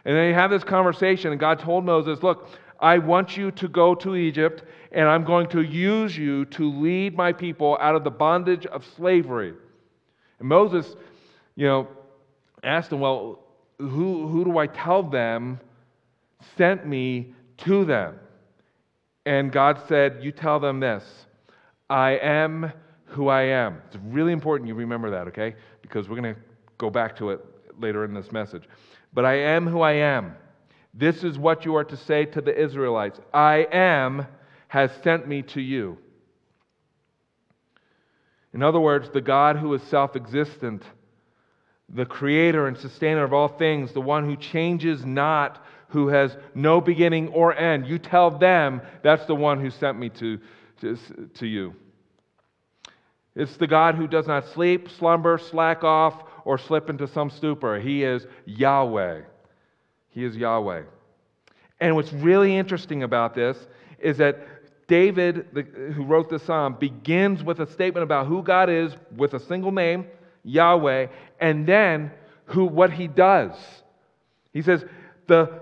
And 0.05 0.17
they 0.17 0.33
have 0.33 0.51
this 0.51 0.65
conversation, 0.65 1.31
and 1.31 1.41
God 1.41 1.59
told 1.59 1.85
Moses, 1.85 2.23
Look, 2.23 2.49
I 2.81 2.99
want 2.99 3.37
you 3.37 3.51
to 3.53 3.69
go 3.69 3.95
to 3.97 4.17
Egypt, 4.17 4.63
and 4.93 5.09
I'm 5.09 5.25
going 5.25 5.49
to 5.49 5.63
use 5.63 6.17
you 6.17 6.45
to 6.47 6.71
lead 6.71 7.17
my 7.17 7.33
people 7.33 7.77
out 7.81 7.95
of 7.95 8.05
the 8.05 8.11
bondage 8.11 8.67
of 8.67 8.85
slavery. 8.97 9.55
And 10.39 10.49
Moses, 10.49 10.95
you 11.57 11.67
know, 11.67 11.89
asked 12.63 12.93
him, 12.93 13.01
Well, 13.01 13.41
who, 13.79 14.29
who 14.29 14.45
do 14.45 14.59
I 14.59 14.67
tell 14.67 15.03
them 15.03 15.61
sent 16.57 16.87
me 16.87 17.35
to 17.59 17.85
them? 17.85 18.19
And 19.27 19.53
God 19.53 19.81
said, 19.89 20.19
You 20.23 20.33
tell 20.33 20.61
them 20.61 20.81
this 20.81 21.05
I 21.91 22.13
am 22.13 22.73
who 23.07 23.29
I 23.29 23.43
am. 23.43 23.83
It's 23.87 23.97
really 24.05 24.33
important 24.33 24.69
you 24.69 24.75
remember 24.75 25.11
that, 25.11 25.27
okay? 25.29 25.57
Because 25.83 26.09
we're 26.09 26.21
going 26.21 26.35
to 26.35 26.41
go 26.77 26.91
back 26.91 27.17
to 27.17 27.31
it 27.31 27.45
later 27.79 28.05
in 28.05 28.15
this 28.15 28.31
message. 28.31 28.65
But 29.13 29.25
I 29.25 29.35
am 29.35 29.67
who 29.67 29.81
I 29.81 29.93
am. 29.93 30.37
This 30.99 31.23
is 31.23 31.39
what 31.39 31.65
you 31.65 31.77
are 31.77 31.85
to 31.85 31.97
say 31.97 32.25
to 32.25 32.41
the 32.41 32.61
Israelites 32.61 33.21
I 33.33 33.69
am 33.71 34.27
has 34.67 34.91
sent 35.05 35.29
me 35.29 35.43
to 35.43 35.61
you. 35.61 35.97
In 38.53 38.65
other 38.65 38.81
words, 38.81 39.09
the 39.11 39.21
God 39.21 39.57
who 39.57 39.73
is 39.75 39.83
self 39.83 40.17
existent, 40.17 40.83
the 41.89 42.05
creator 42.05 42.67
and 42.67 42.77
sustainer 42.77 43.23
of 43.23 43.33
all 43.33 43.47
things, 43.47 43.93
the 43.93 44.01
one 44.01 44.25
who 44.25 44.37
changes 44.37 45.05
not, 45.05 45.65
who 45.91 46.09
has 46.09 46.37
no 46.57 46.81
beginning 46.81 47.29
or 47.29 47.55
end. 47.55 47.87
You 47.87 47.99
tell 47.99 48.31
them 48.33 48.83
that's 49.05 49.25
the 49.27 49.37
one 49.37 49.61
who 49.61 49.71
sent 49.71 49.99
me 49.99 50.09
to, 50.11 50.41
to, 50.81 50.99
to 51.35 51.47
you. 51.47 51.77
It's 53.37 53.57
the 53.57 53.69
God 53.69 53.95
who 53.95 54.09
does 54.09 54.27
not 54.27 54.49
sleep, 54.49 54.89
slumber, 54.91 55.39
slack 55.39 55.85
off, 55.85 56.25
or 56.45 56.59
slip 56.59 56.91
into 56.91 57.07
some 57.07 57.31
stupor. 57.31 57.79
He 57.79 58.03
is 58.03 58.27
Yahweh. 58.47 59.21
He 60.11 60.25
is 60.25 60.37
Yahweh. 60.37 60.83
And 61.81 61.95
what's 61.95 62.13
really 62.13 62.57
interesting 62.57 63.03
about 63.03 63.35
this 63.35 63.69
is 63.99 64.19
that 64.19 64.39
David, 64.89 65.49
the, 65.53 65.63
who 65.63 66.05
wrote 66.05 66.31
the 66.31 66.39
psalm, 66.39 66.77
begins 66.79 67.45
with 67.45 67.61
a 67.61 67.71
statement 67.71 68.03
about 68.03 68.27
who 68.27 68.43
God 68.43 68.71
is 68.71 68.95
with 69.17 69.35
a 69.35 69.41
single 69.41 69.71
name, 69.71 70.07
Yahweh, 70.45 71.09
and 71.41 71.67
then 71.67 72.11
who 72.47 72.65
what 72.65 72.91
he 72.91 73.07
does. 73.07 73.53
He 74.53 74.63
says, 74.63 74.85
"The 75.27 75.61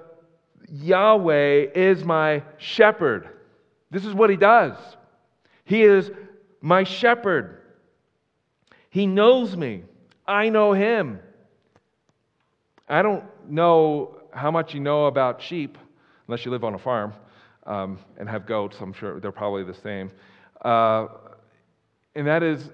Yahweh 0.71 1.73
is 1.75 2.05
my 2.05 2.43
shepherd." 2.57 3.29
This 3.91 4.05
is 4.05 4.15
what 4.15 4.31
he 4.31 4.37
does. 4.37 4.77
He 5.65 5.83
is 5.83 6.11
my 6.61 6.85
shepherd. 6.85 7.61
He 8.91 9.07
knows 9.07 9.57
me. 9.57 9.83
I 10.27 10.49
know 10.49 10.73
him. 10.73 11.19
I 12.89 13.03
don't 13.03 13.25
know 13.49 14.16
how 14.37 14.51
much 14.51 14.75
you 14.75 14.81
know 14.81 15.07
about 15.07 15.41
sheep, 15.43 15.79
unless 16.29 16.45
you 16.45 16.51
live 16.51 16.65
on 16.65 16.75
a 16.75 16.79
farm 16.79 17.13
um, 17.67 17.99
and 18.19 18.29
have 18.29 18.47
goats. 18.47 18.77
I'm 18.81 18.93
sure 18.93 19.21
they're 19.21 19.33
probably 19.33 19.65
the 19.65 19.75
same. 19.75 20.11
Uh, 20.63 21.09
and 22.15 22.27
that 22.27 22.43
is, 22.43 22.71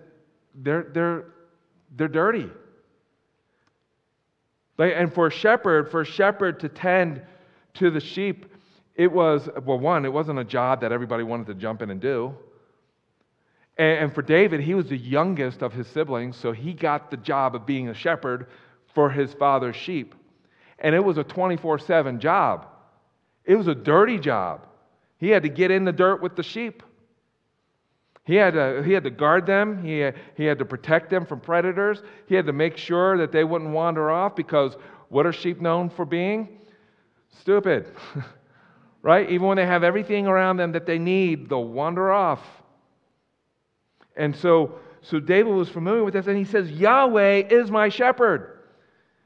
they're, 0.55 0.87
they're, 0.93 1.25
they're 1.97 2.09
dirty. 2.09 2.51
Like, 4.79 4.95
and 4.97 5.13
for 5.13 5.27
a 5.27 5.31
shepherd, 5.31 5.91
for 5.91 6.01
a 6.01 6.05
shepherd 6.05 6.61
to 6.61 6.69
tend 6.69 7.23
to 7.75 7.91
the 7.91 8.01
sheep, 8.01 8.47
it 8.95 9.11
was, 9.11 9.49
well, 9.65 9.79
one, 9.79 10.05
it 10.05 10.13
wasn't 10.13 10.39
a 10.39 10.45
job 10.45 10.81
that 10.81 10.93
everybody 10.93 11.23
wanted 11.23 11.47
to 11.47 11.55
jump 11.55 11.83
in 11.83 11.91
and 11.91 12.01
do. 12.01 12.35
And, 13.79 14.15
for 14.15 14.21
David, 14.21 14.61
he 14.61 14.75
was 14.75 14.89
the 14.89 14.99
youngest 14.99 15.63
of 15.63 15.73
his 15.73 15.87
siblings, 15.87 16.37
so 16.37 16.53
he 16.53 16.75
got 16.75 17.11
the 17.11 17.17
job 17.17 17.55
of 17.55 17.65
being 17.65 17.89
a 17.89 17.95
shepherd 17.95 18.49
for 18.95 19.09
his 19.09 19.33
father's 19.33 19.77
sheep. 19.77 20.15
And 20.83 20.95
it 20.95 21.03
was 21.03 21.17
a 21.17 21.25
24 21.25 21.79
7 21.79 22.21
job, 22.21 22.67
it 23.45 23.57
was 23.57 23.69
a 23.69 23.75
dirty 23.75 24.19
job. 24.19 24.67
He 25.17 25.29
had 25.29 25.45
to 25.45 25.49
get 25.49 25.71
in 25.71 25.85
the 25.85 25.93
dirt 25.93 26.21
with 26.21 26.35
the 26.35 26.43
sheep. 26.43 26.83
He 28.25 28.35
had, 28.35 28.55
to, 28.55 28.83
he 28.85 28.93
had 28.93 29.05
to 29.05 29.11
guard 29.11 29.47
them. 29.47 29.83
He 29.83 30.01
had, 30.01 30.17
he 30.37 30.45
had 30.45 30.59
to 30.59 30.65
protect 30.65 31.11
them 31.11 31.27
from 31.27 31.41
predators. 31.41 32.03
He 32.27 32.35
had 32.35 32.47
to 32.47 32.53
make 32.53 32.77
sure 32.77 33.17
that 33.19 33.33
they 33.33 33.45
wouldn't 33.45 33.71
wander 33.71 34.11
off 34.11 34.37
because 34.37 34.77
what 35.09 35.27
are 35.27 35.33
sheep 35.33 35.61
known 35.61 35.91
for 35.91 36.05
being? 36.05 36.61
Stupid. 37.41 37.93
right? 39.03 39.29
Even 39.29 39.47
when 39.49 39.57
they 39.57 39.67
have 39.67 39.85
everything 39.85 40.27
around 40.27 40.57
them 40.57 40.73
that 40.73 40.87
they 40.87 40.99
need, 40.99 41.49
they'll 41.49 41.65
wander 41.65 42.13
off. 42.13 42.41
And 44.17 44.35
so, 44.35 44.79
so 45.03 45.19
David 45.19 45.53
was 45.53 45.69
familiar 45.69 46.05
with 46.05 46.15
this, 46.15 46.27
and 46.27 46.37
he 46.37 46.45
says, 46.45 46.71
Yahweh 46.71 47.49
is 47.49 47.71
my 47.71 47.89
shepherd. 47.89 48.62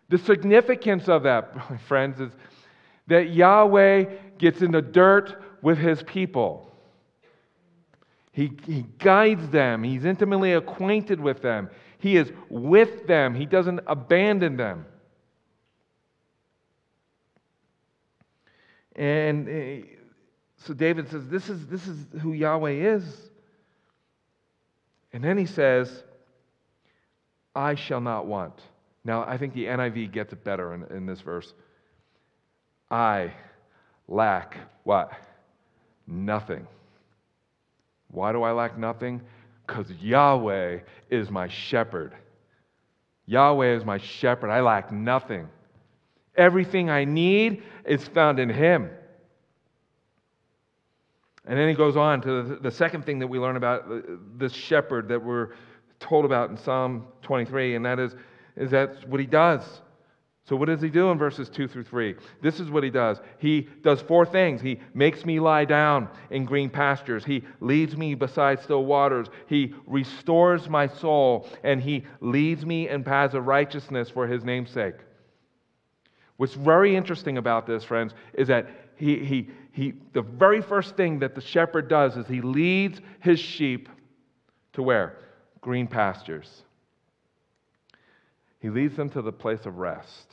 The 0.09 0.19
significance 0.19 1.09
of 1.09 1.25
that, 1.25 1.81
friends, 1.89 2.21
is 2.21 2.33
that 3.09 3.31
Yahweh 3.31 4.05
gets 4.39 4.63
in 4.63 4.73
the 4.73 4.83
dirt 4.83 5.43
with 5.63 5.79
his 5.79 6.03
people. 6.03 6.71
He, 8.33 8.53
he 8.67 8.85
guides 8.99 9.49
them, 9.49 9.83
he's 9.83 10.05
intimately 10.05 10.53
acquainted 10.53 11.19
with 11.19 11.41
them, 11.41 11.71
he 11.99 12.17
is 12.17 12.31
with 12.51 13.07
them, 13.07 13.35
he 13.35 13.47
doesn't 13.47 13.81
abandon 13.87 14.57
them. 14.57 14.85
And 18.95 19.49
eh, 19.49 19.83
so 20.59 20.75
David 20.75 21.09
says, 21.11 21.29
This 21.29 21.49
is, 21.49 21.67
this 21.67 21.87
is 21.87 22.07
who 22.21 22.33
Yahweh 22.33 22.95
is. 22.95 23.31
And 25.13 25.25
then 25.25 25.39
he 25.39 25.47
says, 25.47 26.05
I 27.55 27.75
shall 27.75 28.01
not 28.01 28.27
want. 28.27 28.61
Now, 29.07 29.23
I 29.23 29.39
think 29.39 29.55
the 29.55 29.67
NIV 29.67 30.11
gets 30.11 30.33
it 30.33 30.43
better 30.43 30.75
in, 30.75 30.83
in 30.95 31.07
this 31.07 31.21
verse. 31.21 31.55
I 32.91 33.33
lack 34.09 34.57
what? 34.83 35.13
Nothing. 36.09 36.67
Why 38.11 38.33
do 38.33 38.43
I 38.43 38.51
lack 38.51 38.77
nothing? 38.77 39.23
Because 39.65 39.89
Yahweh 40.01 40.81
is 41.09 41.31
my 41.31 41.47
shepherd. 41.47 42.15
Yahweh 43.27 43.77
is 43.77 43.85
my 43.85 43.99
shepherd. 43.99 44.51
I 44.51 44.61
lack 44.61 44.91
nothing. 44.91 45.49
Everything 46.37 46.91
I 46.91 47.05
need 47.05 47.63
is 47.85 48.09
found 48.09 48.41
in 48.41 48.51
Him. 48.51 48.91
And 51.47 51.57
then 51.57 51.69
he 51.69 51.75
goes 51.75 51.97
on 51.97 52.23
to 52.23 52.59
the 52.61 52.73
second 52.73 53.07
thing 53.07 53.21
that 53.21 53.29
we 53.29 53.39
learn 53.39 53.55
about 53.55 53.85
uh, 53.89 54.01
this 54.37 54.53
shepherd 54.53 55.07
that 55.09 55.25
we're 55.25 55.51
told 56.01 56.25
about 56.25 56.51
in 56.51 56.57
Psalm 56.57 57.07
23, 57.23 57.77
and 57.77 57.85
that 57.87 58.01
is, 58.01 58.17
is 58.57 58.71
that 58.71 59.09
what 59.09 59.21
he 59.21 59.27
does. 59.27 59.63
So, 60.49 60.55
what 60.55 60.67
does 60.67 60.81
he 60.81 60.91
do 60.91 61.11
in 61.11 61.19
verses 61.19 61.49
2 61.49 61.67
through 61.67 61.85
3? 61.85 62.15
This 62.41 62.61
is 62.61 62.71
what 62.71 62.85
he 62.85 62.91
does. 62.91 63.19
He 63.39 63.63
does 63.83 64.01
four 64.01 64.25
things. 64.25 64.61
He 64.61 64.79
makes 64.95 65.25
me 65.25 65.41
lie 65.41 65.65
down 65.65 66.09
in 66.31 66.45
green 66.45 66.71
pastures. 66.71 67.25
He 67.25 67.43
leads 67.61 67.97
me 67.97 68.15
beside 68.15 68.63
still 68.63 68.85
waters. 68.85 69.27
He 69.49 69.75
restores 69.89 70.69
my 70.69 70.87
soul. 70.87 71.49
And 71.65 71.83
he 71.83 72.05
leads 72.21 72.65
me 72.65 72.89
in 72.89 73.03
paths 73.03 73.35
of 73.35 73.49
righteousness 73.49 74.09
for 74.09 74.29
his 74.29 74.45
name's 74.45 74.71
sake. 74.71 74.95
What's 76.37 76.55
very 76.55 76.95
interesting 76.95 77.39
about 77.39 77.67
this, 77.67 77.83
friends, 77.83 78.15
is 78.35 78.47
that 78.47 78.69
he, 78.95 79.25
he, 79.25 79.51
he, 79.73 79.95
the 80.13 80.23
very 80.23 80.63
first 80.63 80.97
thing 80.97 81.19
that 81.19 81.35
the 81.35 81.41
shepherd 81.41 81.89
does 81.89 82.17
is 82.17 82.27
he 82.29 82.41
leads 82.41 83.01
his 83.19 83.41
sheep 83.41 83.89
to 84.75 84.83
where? 84.83 85.19
Green 85.61 85.89
pastures. 85.89 86.63
He 88.61 88.71
leads 88.71 88.97
them 88.97 89.11
to 89.11 89.23
the 89.23 89.33
place 89.33 89.67
of 89.67 89.79
rest. 89.79 90.29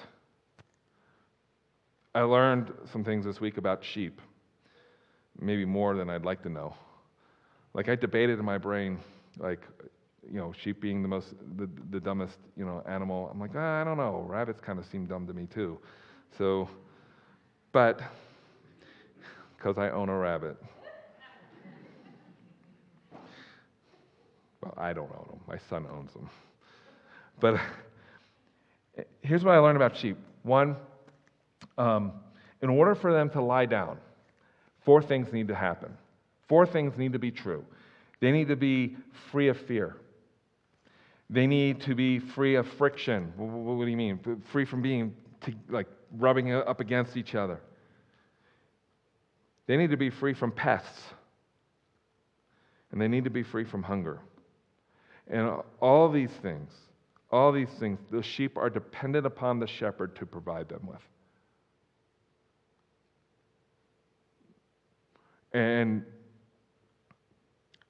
I 2.16 2.22
learned 2.22 2.72
some 2.92 3.04
things 3.04 3.26
this 3.26 3.42
week 3.42 3.58
about 3.58 3.84
sheep, 3.84 4.22
maybe 5.40 5.66
more 5.66 5.96
than 5.96 6.10
I'd 6.10 6.26
like 6.26 6.44
to 6.44 6.50
know. 6.50 6.76
Like 7.74 7.90
I 7.90 7.96
debated 7.96 8.40
in 8.40 8.46
my 8.46 8.58
brain, 8.58 9.00
like, 9.40 9.62
you 10.32 10.38
know, 10.38 10.54
sheep 10.54 10.80
being 10.80 11.02
the 11.02 11.08
most, 11.08 11.34
the, 11.58 11.68
the 11.90 12.00
dumbest, 12.00 12.38
you 12.56 12.66
know, 12.66 12.84
animal. 12.88 13.30
I'm 13.32 13.40
like, 13.40 13.52
ah, 13.56 13.82
I 13.82 13.84
don't 13.84 13.98
know. 13.98 14.26
Rabbits 14.30 14.62
kind 14.62 14.78
of 14.78 14.86
seem 14.86 15.06
dumb 15.06 15.26
to 15.28 15.34
me 15.34 15.48
too. 15.48 15.80
So, 16.38 16.70
but 17.72 18.02
because 19.58 19.78
I 19.78 19.90
own 19.90 20.10
a 20.10 20.18
rabbit. 20.18 20.58
Well, 24.62 24.74
I 24.78 24.94
don't 24.94 25.12
own 25.12 25.28
them, 25.30 25.40
my 25.48 25.58
son 25.70 25.86
owns 25.92 26.14
them. 26.14 26.30
But 27.40 27.60
here's 29.22 29.44
what 29.44 29.56
I 29.56 29.60
learned 29.60 29.78
about 29.78 29.96
sheep. 29.98 30.18
One, 30.44 30.76
um, 31.78 32.14
in 32.62 32.70
order 32.70 32.96
for 32.96 33.12
them 33.14 33.30
to 33.32 33.42
lie 33.42 33.66
down, 33.66 33.98
four 34.86 35.02
things 35.02 35.32
need 35.34 35.48
to 35.48 35.56
happen. 35.56 35.96
Four 36.48 36.66
things 36.66 36.98
need 36.98 37.14
to 37.14 37.20
be 37.20 37.32
true. 37.32 37.66
They 38.20 38.32
need 38.32 38.48
to 38.50 38.56
be 38.56 38.96
free 39.32 39.48
of 39.48 39.58
fear. 39.58 39.98
They 41.30 41.48
need 41.48 41.82
to 41.82 41.96
be 41.96 42.20
free 42.20 42.56
of 42.56 42.68
friction. 42.68 43.34
Wh- 43.38 43.42
wh- 43.42 43.78
What 43.78 43.86
do 43.86 43.92
you 43.92 43.98
mean? 43.98 44.20
Free 44.52 44.66
from 44.66 44.82
being 44.82 45.16
like 45.70 45.88
rubbing 46.18 46.52
up 46.54 46.80
against 46.80 47.18
each 47.18 47.36
other. 47.36 47.60
They 49.66 49.78
need 49.78 49.92
to 49.92 49.98
be 49.98 50.10
free 50.10 50.34
from 50.34 50.52
pests. 50.52 51.02
And 52.92 53.02
they 53.02 53.08
need 53.08 53.24
to 53.24 53.30
be 53.30 53.42
free 53.44 53.64
from 53.64 53.82
hunger. 53.82 54.20
And 55.28 55.62
all 55.80 56.12
these 56.12 56.30
things, 56.30 56.72
all 57.34 57.52
these 57.52 57.72
things, 57.80 58.00
the 58.12 58.22
sheep 58.22 58.60
are 58.60 58.70
dependent 58.70 59.26
upon 59.26 59.60
the 59.60 59.66
shepherd 59.66 60.16
to 60.18 60.26
provide 60.26 60.70
them 60.70 60.88
with. 60.88 61.02
And, 65.52 66.06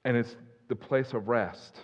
and 0.06 0.16
it's 0.16 0.34
the 0.68 0.74
place 0.76 1.12
of 1.12 1.28
rest 1.28 1.76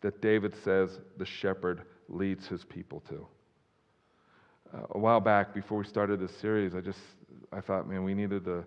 that 0.00 0.20
David 0.20 0.52
says 0.64 0.98
the 1.16 1.24
shepherd 1.24 1.82
leads 2.08 2.48
his 2.48 2.64
people 2.64 3.00
to. 3.08 3.26
Uh, 4.74 4.86
a 4.90 4.98
while 4.98 5.20
back, 5.20 5.54
before 5.54 5.78
we 5.78 5.84
started 5.84 6.18
this 6.18 6.34
series, 6.40 6.74
I 6.74 6.80
just 6.80 6.98
I 7.52 7.60
thought, 7.60 7.88
man, 7.88 8.02
we 8.02 8.14
needed 8.14 8.44
to 8.46 8.64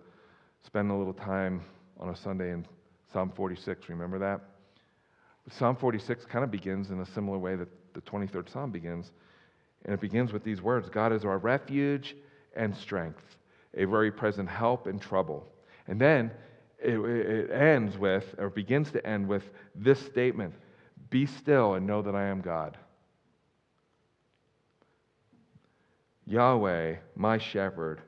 spend 0.64 0.90
a 0.90 0.94
little 0.94 1.12
time 1.12 1.60
on 2.00 2.08
a 2.08 2.16
Sunday 2.16 2.52
in 2.52 2.66
Psalm 3.12 3.32
46. 3.36 3.90
Remember 3.90 4.18
that? 4.18 4.40
Psalm 5.50 5.76
46 5.76 6.24
kind 6.24 6.42
of 6.42 6.50
begins 6.50 6.90
in 6.90 7.00
a 7.00 7.06
similar 7.06 7.36
way 7.36 7.54
that 7.56 7.68
the 7.94 8.00
23rd 8.02 8.52
Psalm 8.52 8.70
begins. 8.70 9.12
And 9.84 9.94
it 9.94 10.00
begins 10.00 10.32
with 10.32 10.44
these 10.44 10.62
words 10.62 10.88
God 10.88 11.12
is 11.12 11.24
our 11.24 11.38
refuge 11.38 12.16
and 12.56 12.76
strength, 12.76 13.22
a 13.74 13.84
very 13.84 14.10
present 14.10 14.48
help 14.48 14.86
in 14.86 14.98
trouble. 14.98 15.46
And 15.86 16.00
then 16.00 16.30
it, 16.78 16.98
it 16.98 17.50
ends 17.50 17.98
with, 17.98 18.34
or 18.38 18.50
begins 18.50 18.90
to 18.92 19.06
end 19.06 19.26
with, 19.26 19.44
this 19.74 20.00
statement 20.00 20.54
Be 21.10 21.26
still 21.26 21.74
and 21.74 21.86
know 21.86 22.02
that 22.02 22.14
I 22.14 22.24
am 22.24 22.40
God. 22.40 22.76
Yahweh, 26.26 26.96
my 27.16 27.38
shepherd, 27.38 28.00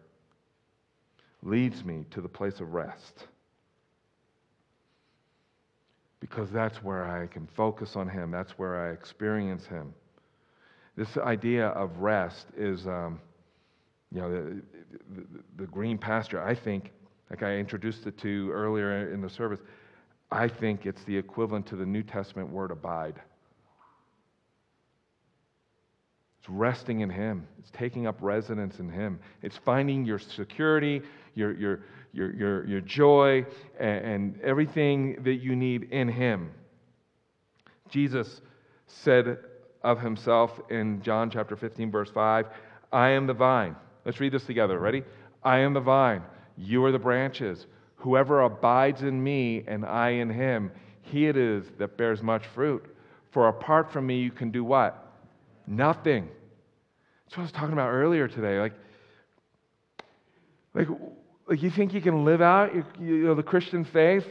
leads 1.43 1.85
me 1.85 2.05
to 2.11 2.21
the 2.21 2.29
place 2.29 2.61
of 2.61 2.73
rest. 2.73 3.27
Because 6.21 6.51
that's 6.51 6.83
where 6.83 7.05
I 7.05 7.27
can 7.27 7.47
focus 7.47 7.97
on 7.97 8.09
Him, 8.09 8.31
that's 8.31 8.53
where 8.53 8.89
I 8.89 8.93
experience 8.93 9.67
Him. 9.67 9.93
This 10.97 11.17
idea 11.19 11.69
of 11.69 11.99
rest 11.99 12.47
is, 12.57 12.87
um, 12.87 13.21
you 14.11 14.21
know, 14.21 14.31
the, 14.31 14.63
the, 15.15 15.27
the 15.59 15.67
green 15.67 15.99
pasture, 15.99 16.43
I 16.43 16.55
think, 16.55 16.91
like 17.29 17.43
I 17.43 17.57
introduced 17.57 18.07
it 18.07 18.17
to 18.19 18.51
earlier 18.51 19.13
in 19.13 19.21
the 19.21 19.29
service, 19.29 19.61
I 20.31 20.49
think 20.49 20.87
it's 20.87 21.05
the 21.05 21.17
equivalent 21.17 21.67
to 21.67 21.77
the 21.77 21.87
New 21.87 22.03
Testament 22.03 22.49
word 22.51 22.71
abide. 22.71 23.21
It's 26.41 26.49
resting 26.49 27.01
in 27.01 27.11
Him. 27.11 27.47
It's 27.59 27.71
taking 27.71 28.07
up 28.07 28.17
residence 28.21 28.79
in 28.79 28.89
Him. 28.89 29.21
It's 29.43 29.57
finding 29.57 30.05
your 30.05 30.19
security, 30.19 31.03
your, 31.35 31.53
your, 31.55 31.81
your, 32.17 32.35
your, 32.35 32.67
your 32.67 32.81
joy, 32.81 33.45
and, 33.79 34.05
and 34.05 34.41
everything 34.43 35.23
that 35.23 35.35
you 35.35 35.55
need 35.55 35.85
in 35.93 36.09
Him. 36.09 36.51
Jesus 37.91 38.41
said 38.87 39.39
of 39.85 40.01
Himself 40.01 40.59
in 40.71 41.03
John 41.03 41.31
chapter 41.31 41.57
15, 41.57 41.91
verse 41.91 42.11
5, 42.11 42.47
I 42.93 43.11
am 43.11 43.27
the 43.27 43.35
vine. 43.35 43.77
Let's 44.05 44.19
read 44.19 44.33
this 44.33 44.45
together. 44.45 44.79
Ready? 44.79 45.03
I 45.45 45.59
am 45.59 45.75
the 45.75 45.81
vine. 45.81 46.23
You 46.57 46.85
are 46.87 46.93
the 46.93 46.99
branches. 46.99 47.67
Whoever 47.97 48.43
abides 48.43 49.03
in 49.03 49.23
me 49.23 49.65
and 49.67 49.85
I 49.85 50.11
in 50.11 50.31
him, 50.31 50.71
he 51.03 51.27
it 51.27 51.37
is 51.37 51.67
that 51.79 51.99
bears 51.99 52.23
much 52.23 52.47
fruit. 52.55 52.85
For 53.31 53.49
apart 53.49 53.93
from 53.93 54.07
me, 54.07 54.21
you 54.21 54.31
can 54.31 54.51
do 54.51 54.65
what? 54.65 55.13
Nothing. 55.67 56.29
That's 57.25 57.37
what 57.37 57.43
I 57.43 57.43
was 57.43 57.53
talking 57.53 57.73
about 57.75 57.91
earlier 57.91 58.29
today. 58.29 58.59
Like, 58.59 58.73
like, 60.73 60.89
like 61.47 61.63
you 61.63 61.71
think 61.71 61.95
you 61.95 62.01
can 62.01 62.25
live 62.25 62.43
out 62.43 62.75
you, 62.75 62.85
you 63.01 63.17
know, 63.25 63.35
the 63.35 63.43
Christian 63.43 63.85
faith 63.85 64.27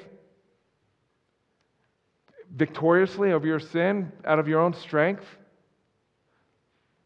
victoriously 2.53 3.31
over 3.31 3.45
your 3.45 3.59
sin 3.59 4.11
out 4.25 4.39
of 4.39 4.47
your 4.47 4.61
own 4.61 4.73
strength? 4.73 5.25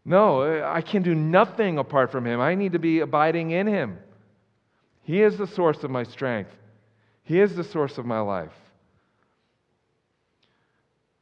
No, 0.06 0.64
I 0.64 0.82
can 0.82 1.04
do 1.04 1.14
nothing 1.14 1.78
apart 1.78 2.12
from 2.12 2.26
Him. 2.26 2.40
I 2.40 2.56
need 2.56 2.72
to 2.74 2.80
be 2.80 3.00
abiding 3.00 3.52
in 3.52 3.68
Him. 3.68 4.00
He 5.04 5.22
is 5.22 5.38
the 5.38 5.48
source 5.48 5.84
of 5.84 5.92
my 5.92 6.04
strength, 6.04 6.52
He 7.24 7.40
is 7.40 7.56
the 7.56 7.64
source 7.64 7.98
of 7.98 8.06
my 8.06 8.20
life. 8.20 8.54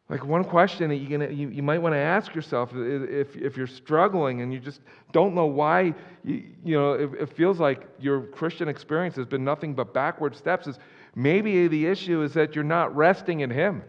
Like 0.09 0.25
one 0.25 0.45
question 0.45 0.87
that 0.89 0.95
you, 0.97 1.09
gonna, 1.09 1.29
you, 1.29 1.49
you 1.49 1.61
might 1.61 1.79
want 1.79 1.93
to 1.93 1.99
ask 1.99 2.33
yourself 2.33 2.71
if, 2.73 3.35
if 3.35 3.57
you're 3.57 3.67
struggling 3.67 4.41
and 4.41 4.53
you 4.53 4.59
just 4.59 4.79
don't 5.11 5.35
know 5.35 5.47
why, 5.47 5.93
you, 6.23 6.43
you 6.63 6.79
know, 6.79 6.93
it, 6.93 7.09
it 7.19 7.33
feels 7.35 7.59
like 7.59 7.85
your 7.99 8.21
Christian 8.21 8.69
experience 8.69 9.17
has 9.17 9.25
been 9.25 9.43
nothing 9.43 9.73
but 9.73 9.93
backward 9.93 10.33
steps, 10.35 10.65
is 10.65 10.79
maybe 11.13 11.67
the 11.67 11.85
issue 11.85 12.21
is 12.21 12.33
that 12.35 12.55
you're 12.55 12.63
not 12.63 12.95
resting 12.95 13.41
in 13.41 13.49
Him. 13.49 13.83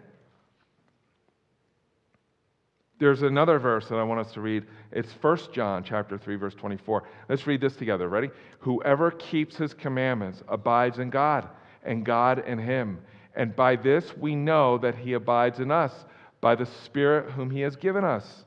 There's 2.98 3.22
another 3.22 3.60
verse 3.60 3.86
that 3.86 3.94
I 3.94 4.02
want 4.02 4.18
us 4.18 4.32
to 4.32 4.40
read. 4.40 4.64
It's 4.90 5.12
1 5.20 5.38
John 5.52 5.84
chapter 5.84 6.18
3 6.18 6.34
verse 6.34 6.54
24. 6.54 7.04
Let's 7.28 7.46
read 7.46 7.60
this 7.60 7.76
together. 7.76 8.08
Ready? 8.08 8.30
Whoever 8.58 9.12
keeps 9.12 9.56
his 9.56 9.72
commandments 9.72 10.42
abides 10.48 10.98
in 10.98 11.10
God, 11.10 11.48
and 11.84 12.04
God 12.04 12.44
in 12.44 12.58
him. 12.58 12.98
And 13.38 13.54
by 13.54 13.76
this 13.76 14.14
we 14.16 14.34
know 14.34 14.76
that 14.78 14.96
he 14.96 15.14
abides 15.14 15.60
in 15.60 15.70
us 15.70 15.92
by 16.42 16.56
the 16.56 16.66
Spirit 16.84 17.30
whom 17.30 17.50
he 17.50 17.60
has 17.60 17.76
given 17.76 18.04
us. 18.04 18.44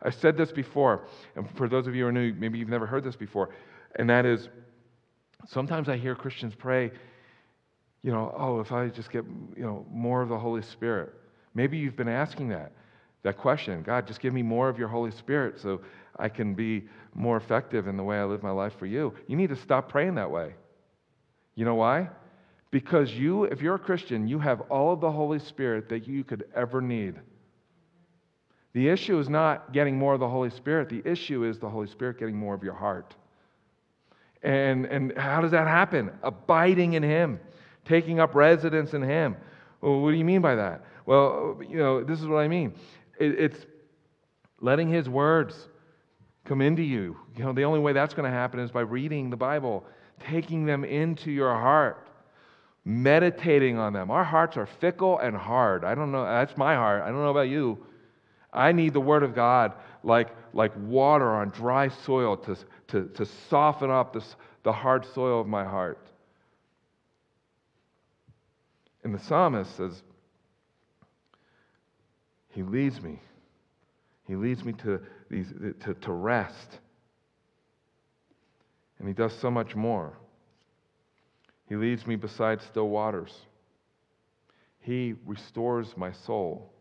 I've 0.00 0.14
said 0.14 0.38
this 0.38 0.50
before, 0.52 1.04
and 1.36 1.46
for 1.56 1.68
those 1.68 1.86
of 1.86 1.94
you 1.94 2.04
who 2.04 2.08
are 2.08 2.12
new, 2.12 2.32
maybe 2.32 2.58
you've 2.58 2.70
never 2.70 2.86
heard 2.86 3.04
this 3.04 3.16
before, 3.16 3.50
and 3.96 4.08
that 4.08 4.24
is 4.24 4.48
sometimes 5.46 5.90
I 5.90 5.98
hear 5.98 6.14
Christians 6.14 6.54
pray, 6.56 6.90
you 8.02 8.10
know, 8.10 8.34
oh, 8.38 8.60
if 8.60 8.72
I 8.72 8.88
just 8.88 9.10
get, 9.10 9.24
you 9.56 9.62
know, 9.62 9.84
more 9.90 10.22
of 10.22 10.30
the 10.30 10.38
Holy 10.38 10.62
Spirit. 10.62 11.12
Maybe 11.54 11.76
you've 11.76 11.96
been 11.96 12.08
asking 12.08 12.48
that 12.48 12.72
that 13.22 13.36
question 13.36 13.82
God, 13.82 14.06
just 14.06 14.20
give 14.20 14.32
me 14.32 14.42
more 14.42 14.68
of 14.68 14.78
your 14.78 14.88
Holy 14.88 15.10
Spirit 15.10 15.60
so 15.60 15.80
I 16.18 16.28
can 16.28 16.54
be 16.54 16.84
more 17.14 17.36
effective 17.36 17.88
in 17.88 17.96
the 17.96 18.04
way 18.04 18.18
I 18.18 18.24
live 18.24 18.42
my 18.42 18.52
life 18.52 18.74
for 18.78 18.86
you. 18.86 19.12
You 19.26 19.36
need 19.36 19.48
to 19.48 19.56
stop 19.56 19.88
praying 19.90 20.14
that 20.14 20.30
way. 20.30 20.54
You 21.56 21.64
know 21.64 21.74
why? 21.74 22.08
Because 22.70 23.10
you, 23.12 23.44
if 23.44 23.60
you're 23.60 23.74
a 23.74 23.80
Christian, 23.80 24.28
you 24.28 24.38
have 24.38 24.60
all 24.62 24.92
of 24.92 25.00
the 25.00 25.10
Holy 25.10 25.40
Spirit 25.40 25.88
that 25.88 26.06
you 26.06 26.22
could 26.22 26.44
ever 26.54 26.80
need. 26.80 27.16
The 28.72 28.88
issue 28.88 29.18
is 29.18 29.28
not 29.28 29.72
getting 29.72 29.98
more 29.98 30.14
of 30.14 30.20
the 30.20 30.28
Holy 30.28 30.50
Spirit, 30.50 30.88
the 30.88 31.02
issue 31.04 31.44
is 31.44 31.58
the 31.58 31.68
Holy 31.68 31.88
Spirit 31.88 32.18
getting 32.18 32.36
more 32.36 32.54
of 32.54 32.62
your 32.62 32.74
heart. 32.74 33.16
And, 34.42 34.86
and 34.86 35.16
how 35.18 35.40
does 35.40 35.50
that 35.50 35.66
happen? 35.66 36.10
Abiding 36.22 36.94
in 36.94 37.02
Him, 37.02 37.40
taking 37.84 38.20
up 38.20 38.34
residence 38.34 38.94
in 38.94 39.02
Him. 39.02 39.36
Well, 39.80 40.00
what 40.00 40.12
do 40.12 40.16
you 40.16 40.24
mean 40.24 40.40
by 40.40 40.54
that? 40.54 40.84
Well, 41.04 41.60
you 41.68 41.78
know, 41.78 42.04
this 42.04 42.20
is 42.20 42.26
what 42.26 42.38
I 42.38 42.48
mean. 42.48 42.74
It's 43.18 43.66
letting 44.60 44.88
His 44.88 45.08
words 45.08 45.68
come 46.44 46.60
into 46.60 46.82
you. 46.82 47.16
You 47.36 47.44
know, 47.44 47.52
the 47.52 47.64
only 47.64 47.80
way 47.80 47.92
that's 47.92 48.14
going 48.14 48.30
to 48.30 48.36
happen 48.36 48.60
is 48.60 48.70
by 48.70 48.80
reading 48.82 49.30
the 49.30 49.36
Bible, 49.36 49.84
taking 50.20 50.64
them 50.64 50.84
into 50.84 51.30
your 51.30 51.52
heart, 51.52 52.08
meditating 52.84 53.78
on 53.78 53.92
them. 53.92 54.10
Our 54.10 54.24
hearts 54.24 54.56
are 54.56 54.66
fickle 54.66 55.18
and 55.18 55.36
hard. 55.36 55.84
I 55.84 55.94
don't 55.94 56.12
know. 56.12 56.24
That's 56.24 56.56
my 56.56 56.74
heart. 56.74 57.02
I 57.02 57.06
don't 57.06 57.22
know 57.22 57.30
about 57.30 57.48
you. 57.48 57.78
I 58.52 58.72
need 58.72 58.94
the 58.94 59.00
Word 59.00 59.22
of 59.22 59.34
God 59.34 59.74
like, 60.02 60.28
like 60.52 60.72
water 60.76 61.30
on 61.30 61.50
dry 61.50 61.88
soil 61.88 62.36
to, 62.38 62.56
to, 62.88 63.04
to 63.14 63.26
soften 63.48 63.90
up 63.90 64.12
this, 64.12 64.36
the 64.62 64.72
hard 64.72 65.04
soil 65.14 65.40
of 65.40 65.46
my 65.46 65.64
heart. 65.64 65.98
And 69.04 69.14
the 69.14 69.18
psalmist 69.18 69.76
says, 69.76 70.02
He 72.48 72.62
leads 72.62 73.00
me. 73.00 73.20
He 74.26 74.36
leads 74.36 74.64
me 74.64 74.72
to, 74.74 75.00
these, 75.30 75.52
to, 75.84 75.94
to 75.94 76.12
rest. 76.12 76.78
And 78.98 79.08
He 79.08 79.14
does 79.14 79.36
so 79.38 79.50
much 79.50 79.74
more. 79.74 80.12
He 81.70 81.76
leads 81.76 82.04
me 82.04 82.16
beside 82.16 82.60
still 82.62 82.88
waters. 82.88 83.32
He 84.80 85.14
restores 85.24 85.86
my 85.96 86.10
soul. 86.10 86.72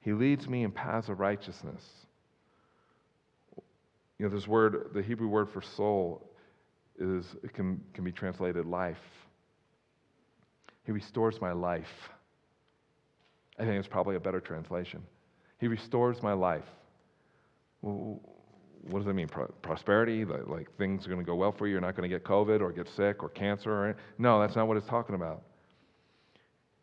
He 0.00 0.12
leads 0.12 0.46
me 0.46 0.64
in 0.64 0.70
paths 0.70 1.08
of 1.08 1.18
righteousness. 1.18 1.82
You 4.18 4.28
know, 4.28 4.34
this 4.34 4.46
word, 4.46 4.90
the 4.92 5.00
Hebrew 5.00 5.28
word 5.28 5.48
for 5.48 5.62
soul, 5.62 6.30
is 6.98 7.24
it 7.42 7.54
can, 7.54 7.80
can 7.94 8.04
be 8.04 8.12
translated 8.12 8.66
life. 8.66 8.98
He 10.84 10.92
restores 10.92 11.40
my 11.40 11.52
life. 11.52 12.10
I 13.58 13.64
think 13.64 13.78
it's 13.78 13.88
probably 13.88 14.16
a 14.16 14.20
better 14.20 14.40
translation. 14.40 15.02
He 15.58 15.68
restores 15.68 16.22
my 16.22 16.34
life. 16.34 16.68
Well, 17.80 18.20
what 18.90 19.00
does 19.00 19.06
that 19.06 19.14
mean? 19.14 19.28
Pro- 19.28 19.48
prosperity? 19.62 20.24
Like, 20.24 20.46
like 20.46 20.76
things 20.76 21.06
are 21.06 21.10
going 21.10 21.20
to 21.20 21.26
go 21.26 21.34
well 21.34 21.52
for 21.52 21.66
you. 21.66 21.72
You're 21.72 21.80
not 21.80 21.96
going 21.96 22.08
to 22.08 22.14
get 22.14 22.24
COVID 22.24 22.60
or 22.60 22.72
get 22.72 22.88
sick 22.88 23.22
or 23.22 23.28
cancer 23.28 23.70
or. 23.70 23.96
No, 24.18 24.40
that's 24.40 24.56
not 24.56 24.68
what 24.68 24.76
it's 24.76 24.86
talking 24.86 25.14
about. 25.14 25.42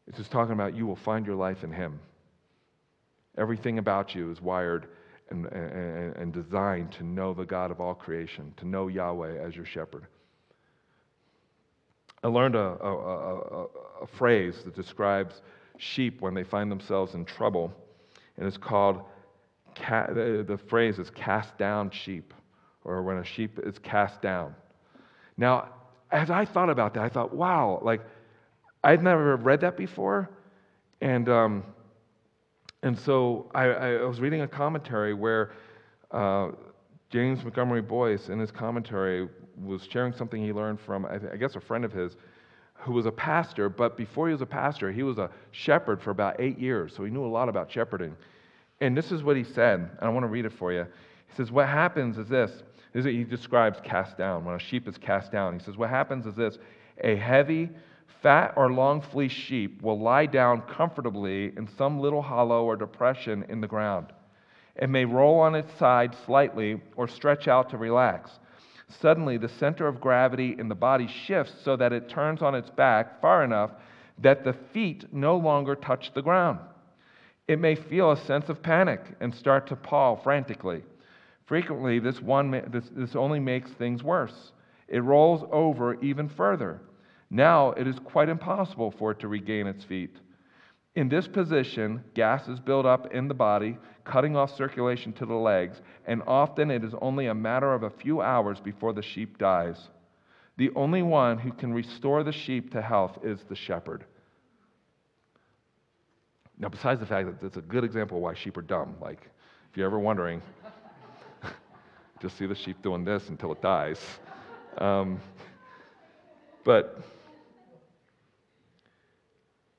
It's 0.07 0.17
just 0.17 0.31
talking 0.31 0.53
about 0.53 0.75
you 0.75 0.85
will 0.85 0.97
find 0.97 1.25
your 1.25 1.35
life 1.35 1.63
in 1.63 1.71
Him. 1.71 1.99
Everything 3.37 3.79
about 3.79 4.13
you 4.13 4.31
is 4.31 4.41
wired 4.41 4.87
and, 5.29 5.45
and, 5.47 6.15
and 6.15 6.33
designed 6.33 6.91
to 6.93 7.03
know 7.03 7.33
the 7.33 7.45
God 7.45 7.71
of 7.71 7.79
all 7.79 7.95
creation, 7.95 8.53
to 8.57 8.67
know 8.67 8.87
Yahweh 8.87 9.37
as 9.37 9.55
your 9.55 9.65
shepherd. 9.65 10.05
I 12.23 12.27
learned 12.27 12.55
a, 12.55 12.77
a, 12.81 12.97
a, 12.97 13.65
a, 14.03 14.07
phrase 14.07 14.55
that 14.63 14.75
describes 14.75 15.41
sheep 15.77 16.21
when 16.21 16.33
they 16.33 16.43
find 16.43 16.71
themselves 16.71 17.15
in 17.15 17.25
trouble, 17.25 17.73
and 18.37 18.47
it's 18.47 18.57
called 18.57 19.01
ca- 19.75 20.07
the, 20.07 20.43
the 20.47 20.57
phrase 20.57 20.99
is 20.99 21.09
cast 21.09 21.57
down 21.57 21.89
sheep, 21.91 22.33
or 22.83 23.01
when 23.03 23.17
a 23.17 23.23
sheep 23.23 23.59
is 23.63 23.79
cast 23.79 24.21
down. 24.21 24.55
Now, 25.38 25.69
as 26.12 26.29
I 26.29 26.45
thought 26.45 26.69
about 26.69 26.93
that, 26.93 27.03
I 27.03 27.09
thought, 27.09 27.33
wow, 27.33 27.79
like 27.81 28.01
I'd 28.83 29.03
never 29.03 29.36
read 29.38 29.62
that 29.62 29.77
before, 29.77 30.29
and 31.01 31.27
um, 31.29 31.63
and 32.83 32.97
so 32.97 33.49
I, 33.55 33.65
I, 33.65 34.05
was 34.05 34.19
reading 34.19 34.41
a 34.41 34.47
commentary 34.47 35.13
where 35.13 35.51
uh, 36.12 36.49
James 37.09 37.43
Montgomery 37.43 37.81
Boice, 37.81 38.29
in 38.29 38.39
his 38.39 38.51
commentary, 38.51 39.29
was 39.57 39.88
sharing 39.89 40.13
something 40.13 40.43
he 40.43 40.51
learned 40.51 40.79
from, 40.79 41.05
I 41.05 41.38
guess, 41.38 41.55
a 41.55 41.62
friend 41.62 41.86
of 41.86 41.93
his 41.93 42.17
who 42.83 42.91
was 42.91 43.05
a 43.05 43.12
pastor, 43.12 43.69
but 43.69 43.95
before 43.95 44.27
he 44.27 44.33
was 44.33 44.41
a 44.41 44.45
pastor, 44.45 44.91
he 44.91 45.03
was 45.03 45.17
a 45.17 45.29
shepherd 45.51 46.01
for 46.01 46.12
about 46.12 46.36
eight 46.39 46.59
years, 46.59 46.93
so 46.93 47.03
he 47.03 47.12
knew 47.12 47.25
a 47.25 47.27
lot 47.27 47.47
about 47.47 47.71
shepherding. 47.71 48.15
And 48.81 48.97
this 48.97 49.12
is 49.12 49.23
what 49.23 49.38
he 49.38 49.43
said, 49.43 49.79
and 49.79 49.99
I 50.01 50.09
want 50.09 50.23
to 50.23 50.27
read 50.27 50.45
it 50.45 50.53
for 50.53 50.73
you. 50.73 50.86
He 51.27 51.36
says, 51.36 51.51
What 51.51 51.67
happens 51.67 52.17
is 52.17 52.27
this. 52.27 52.51
this 52.93 53.05
is 53.05 53.12
he 53.12 53.23
describes 53.23 53.79
cast 53.83 54.17
down, 54.17 54.45
when 54.45 54.55
a 54.55 54.59
sheep 54.59 54.88
is 54.88 54.97
cast 54.97 55.31
down. 55.31 55.57
He 55.57 55.63
says, 55.63 55.77
What 55.77 55.89
happens 55.89 56.25
is 56.25 56.36
this 56.36 56.57
a 57.03 57.15
heavy, 57.15 57.69
fat, 58.21 58.53
or 58.55 58.71
long 58.71 59.01
fleeced 59.01 59.36
sheep 59.36 59.81
will 59.81 59.99
lie 59.99 60.25
down 60.25 60.62
comfortably 60.62 61.53
in 61.57 61.67
some 61.77 61.99
little 61.99 62.21
hollow 62.21 62.65
or 62.65 62.75
depression 62.75 63.45
in 63.49 63.62
the 63.62 63.67
ground. 63.67 64.07
It 64.75 64.89
may 64.89 65.05
roll 65.05 65.39
on 65.39 65.55
its 65.55 65.73
side 65.77 66.15
slightly 66.25 66.81
or 66.95 67.07
stretch 67.07 67.47
out 67.47 67.69
to 67.69 67.77
relax. 67.77 68.31
Suddenly, 68.89 69.38
the 69.38 69.49
center 69.49 69.88
of 69.88 70.01
gravity 70.01 70.55
in 70.57 70.67
the 70.67 70.75
body 70.75 71.07
shifts 71.07 71.53
so 71.63 71.75
that 71.75 71.93
it 71.93 72.09
turns 72.09 72.41
on 72.41 72.55
its 72.55 72.69
back 72.69 73.21
far 73.21 73.43
enough 73.43 73.71
that 74.19 74.43
the 74.43 74.53
feet 74.53 75.12
no 75.12 75.38
longer 75.38 75.75
touch 75.75 76.13
the 76.13 76.21
ground. 76.21 76.59
It 77.47 77.60
may 77.60 77.75
feel 77.75 78.12
a 78.12 78.17
sense 78.17 78.47
of 78.49 78.63
panic 78.63 79.01
and 79.19 79.34
start 79.36 79.67
to 79.67 79.75
paw 79.75 80.15
frantically. 80.15 80.84
Frequently, 81.45 81.99
this, 81.99 82.21
one, 82.21 82.51
this, 82.71 82.89
this 82.95 83.15
only 83.15 83.39
makes 83.39 83.71
things 83.71 84.01
worse. 84.01 84.53
It 84.88 85.03
rolls 85.03 85.47
over 85.51 86.01
even 86.01 86.29
further. 86.29 86.79
Now 87.29 87.71
it 87.71 87.88
is 87.88 87.99
quite 87.99 88.29
impossible 88.29 88.91
for 88.91 89.12
it 89.12 89.19
to 89.19 89.27
regain 89.27 89.67
its 89.67 89.84
feet. 89.84 90.15
In 90.95 91.10
this 91.10 91.27
position, 91.27 92.03
gas 92.13 92.47
is 92.47 92.60
built 92.60 92.86
up 92.86 93.12
in 93.13 93.27
the 93.27 93.34
body, 93.34 93.77
cutting 94.06 94.36
off 94.36 94.56
circulation 94.56 95.12
to 95.13 95.25
the 95.25 95.34
legs, 95.34 95.82
and 96.06 96.21
often 96.27 96.69
it 96.69 96.84
is 96.84 96.93
only 97.01 97.25
a 97.25 97.34
matter 97.34 97.73
of 97.73 97.84
a 97.84 97.89
few 97.89 98.21
hours 98.21 98.60
before 98.60 98.93
the 98.93 99.01
sheep 99.01 99.38
dies. 99.38 99.89
The 100.58 100.69
only 100.75 101.01
one 101.01 101.39
who 101.39 101.51
can 101.51 101.73
restore 101.73 102.23
the 102.23 102.32
sheep 102.32 102.71
to 102.73 102.82
health 102.82 103.17
is 103.23 103.43
the 103.49 103.56
shepherd. 103.56 104.06
Now, 106.57 106.69
besides 106.69 106.99
the 106.99 107.05
fact 107.05 107.39
that 107.39 107.45
it's 107.45 107.57
a 107.57 107.61
good 107.61 107.83
example 107.83 108.17
of 108.17 108.23
why 108.23 108.33
sheep 108.35 108.57
are 108.57 108.61
dumb, 108.61 108.95
like 109.01 109.29
if 109.71 109.77
you're 109.77 109.85
ever 109.85 109.99
wondering, 109.99 110.41
just 112.21 112.37
see 112.37 112.45
the 112.45 112.55
sheep 112.55 112.81
doing 112.81 113.03
this 113.03 113.27
until 113.29 113.51
it 113.51 113.61
dies. 113.61 113.99
Um, 114.77 115.19
but, 116.63 117.01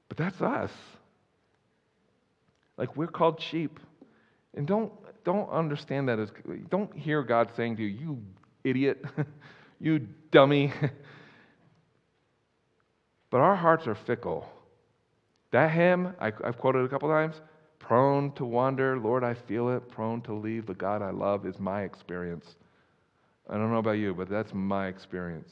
but 0.09 0.17
that's 0.17 0.41
us. 0.43 0.71
Like 2.77 2.97
we're 2.97 3.07
called 3.07 3.41
sheep. 3.41 3.79
And 4.55 4.67
don't, 4.67 4.93
don't 5.25 5.49
understand 5.49 6.09
that 6.09 6.19
as, 6.19 6.31
don't 6.71 6.95
hear 6.97 7.23
God 7.23 7.51
saying 7.57 7.77
to 7.77 7.83
you, 7.83 7.89
you 7.89 8.23
idiot, 8.63 9.05
you 9.81 10.07
dummy. 10.31 10.73
but 13.31 13.39
our 13.39 13.57
hearts 13.57 13.87
are 13.87 13.95
fickle. 13.95 14.49
That 15.55 15.71
hymn, 15.71 16.13
I, 16.19 16.33
have 16.43 16.59
quoted 16.59 16.85
a 16.85 16.89
couple 16.89 17.09
times, 17.09 17.41
prone 17.79 18.33
to 18.33 18.45
wander, 18.45 18.99
Lord, 18.99 19.23
I 19.23 19.35
feel 19.35 19.69
it, 19.69 19.89
prone 19.89 20.21
to 20.23 20.35
leave 20.35 20.67
the 20.67 20.75
God 20.75 21.01
I 21.01 21.11
love 21.11 21.47
is 21.47 21.61
my 21.61 21.83
experience. 21.83 22.57
I 23.49 23.55
don't 23.55 23.71
know 23.71 23.79
about 23.79 23.93
you, 23.93 24.15
but 24.15 24.29
that's 24.29 24.53
my 24.53 24.89
experience. 24.89 25.51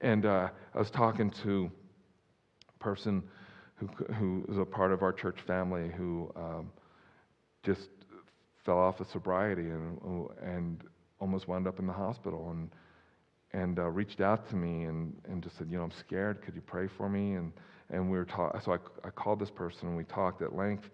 And 0.00 0.26
uh, 0.26 0.48
I 0.74 0.76
was 0.76 0.90
talking 0.90 1.30
to 1.44 1.70
a 2.68 2.82
person 2.82 3.22
who, 3.76 3.86
who 4.14 4.44
is 4.48 4.58
a 4.58 4.64
part 4.64 4.90
of 4.90 5.02
our 5.02 5.12
church 5.12 5.38
family 5.46 5.88
who 5.96 6.28
um, 6.34 6.72
just 7.62 7.90
fell 8.64 8.78
off 8.80 8.98
of 8.98 9.06
sobriety 9.06 9.68
and, 9.70 10.00
and 10.42 10.82
almost 11.20 11.46
wound 11.46 11.68
up 11.68 11.78
in 11.78 11.86
the 11.86 11.92
hospital 11.92 12.50
and, 12.50 12.70
and 13.52 13.78
uh, 13.78 13.88
reached 13.88 14.20
out 14.20 14.48
to 14.50 14.56
me 14.56 14.86
and, 14.86 15.14
and 15.28 15.44
just 15.44 15.56
said, 15.58 15.68
you 15.70 15.78
know, 15.78 15.84
I'm 15.84 15.92
scared. 15.92 16.42
Could 16.42 16.56
you 16.56 16.62
pray 16.62 16.88
for 16.88 17.08
me? 17.08 17.34
And, 17.34 17.52
and 17.92 18.10
we 18.10 18.16
were 18.16 18.24
talking. 18.24 18.60
So 18.62 18.72
I, 18.72 18.78
I 19.06 19.10
called 19.10 19.38
this 19.38 19.50
person 19.50 19.88
and 19.88 19.96
we 19.96 20.04
talked 20.04 20.42
at 20.42 20.56
length. 20.56 20.88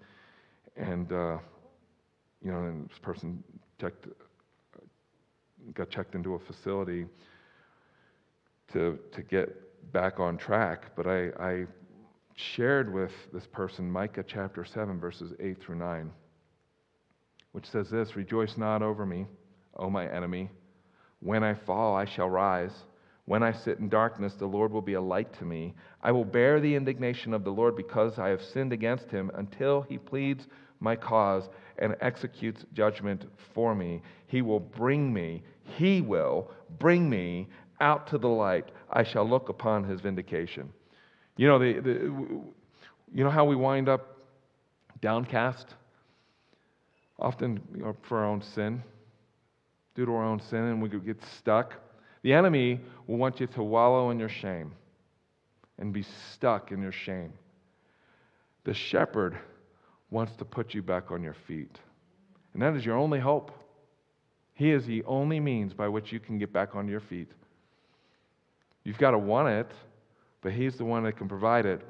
And, 0.77 1.11
uh, 1.13 1.39
you 2.43 2.53
know, 2.53 2.65
and 2.65 2.89
this 2.91 2.99
person 2.99 3.43
checked, 3.81 4.07
got 5.75 5.91
checked 5.91 6.15
into 6.15 6.35
a 6.35 6.39
facility 6.39 7.07
to, 8.73 8.99
to 9.13 9.23
get 9.23 9.93
back 9.93 10.21
on 10.21 10.37
track. 10.37 10.95
But 10.97 11.07
I, 11.07 11.29
I 11.41 11.67
shared 12.35 12.93
with 12.93 13.13
this 13.33 13.47
person 13.47 13.91
Micah 13.91 14.25
chapter 14.27 14.65
7, 14.65 15.01
verses 15.01 15.33
8 15.41 15.61
through 15.61 15.77
9, 15.77 16.11
which 17.53 17.67
says 17.67 17.91
this 17.91 18.17
Rejoice 18.17 18.57
not 18.57 18.83
over 18.83 19.07
me, 19.07 19.27
O 19.77 19.89
my 19.89 20.07
enemy. 20.09 20.51
When 21.21 21.43
I 21.43 21.55
fall, 21.55 21.97
I 21.97 22.05
shall 22.05 22.29
rise. 22.29 22.73
When 23.29 23.43
I 23.43 23.53
sit 23.53 23.79
in 23.79 23.91
darkness, 23.91 24.33
the 24.39 24.47
Lord 24.47 24.73
will 24.73 24.81
be 24.81 24.95
a 24.95 25.01
light 25.03 25.31
to 25.35 25.45
me. 25.45 25.75
I 26.03 26.13
will 26.13 26.25
bear 26.25 26.61
the 26.61 26.75
indignation 26.75 27.35
of 27.35 27.45
the 27.45 27.51
Lord 27.51 27.77
because 27.77 28.19
I 28.19 28.29
have 28.29 28.43
sinned 28.43 28.73
against 28.73 29.11
him 29.11 29.31
until 29.35 29.83
he 29.83 29.99
pleads 29.99 30.47
my 30.81 30.97
cause 30.97 31.51
and 31.79 31.95
executes 32.01 32.65
judgment 32.73 33.27
for 33.53 33.75
me. 33.75 34.01
He 34.29 34.41
will 34.41 34.61
bring 34.61 35.13
me, 35.13 35.43
he 35.63 36.01
will 36.01 36.51
bring 36.79 37.11
me 37.11 37.49
out 37.83 38.07
to 38.07 38.17
the 38.17 38.29
light. 38.29 38.71
I 38.91 39.05
shall 39.05 39.29
look 39.29 39.51
upon 39.51 39.85
his 39.85 40.01
vindication. 40.01 40.73
You 41.37 41.49
know, 41.49 41.59
the, 41.59 41.81
the, 41.81 41.93
you 43.13 43.25
know 43.25 43.31
how 43.31 43.45
we 43.45 43.57
wind 43.57 43.91
up 43.91 44.17
downcast? 45.03 45.75
Often 47.19 47.61
for 48.09 48.21
our 48.21 48.25
own 48.25 48.41
sin, 48.41 48.83
due 49.95 50.07
to 50.07 50.15
our 50.15 50.25
own 50.25 50.41
sin, 50.41 50.61
and 50.61 50.81
we 50.81 50.89
get 50.89 51.23
stuck. 51.39 51.75
The 52.23 52.33
enemy 52.33 52.81
will 53.07 53.17
want 53.17 53.41
you 53.41 53.47
to 53.49 53.63
wallow 53.63 54.11
in 54.11 54.19
your 54.19 54.29
shame 54.29 54.73
and 55.79 55.93
be 55.93 56.05
stuck 56.33 56.73
in 56.73 56.83
your 56.83 56.93
shame. 56.93 57.33
The 58.65 58.75
shepherd 58.75 59.39
wants 60.11 60.35
to 60.37 60.45
put 60.45 60.75
you 60.75 60.83
back 60.83 61.11
on 61.11 61.23
your 61.23 61.37
feet. 61.47 61.79
And 62.55 62.63
that 62.63 62.75
is 62.75 62.85
your 62.85 62.97
only 62.97 63.21
hope. 63.21 63.53
He 64.55 64.71
is 64.71 64.87
the 64.87 65.05
only 65.05 65.39
means 65.39 65.73
by 65.73 65.89
which 65.89 66.13
you 66.13 66.19
can 66.19 66.39
get 66.39 66.53
back 66.53 66.75
on 66.75 66.89
your 66.89 67.01
feet. 67.01 67.31
You've 68.83 68.99
got 68.99 69.13
to 69.13 69.19
want 69.19 69.49
it 69.49 69.71
but 70.43 70.53
He's 70.53 70.77
the 70.77 70.85
one 70.85 71.05
that 71.05 71.17
can 71.17 71.29
provide 71.29 71.67
it. 71.67 71.83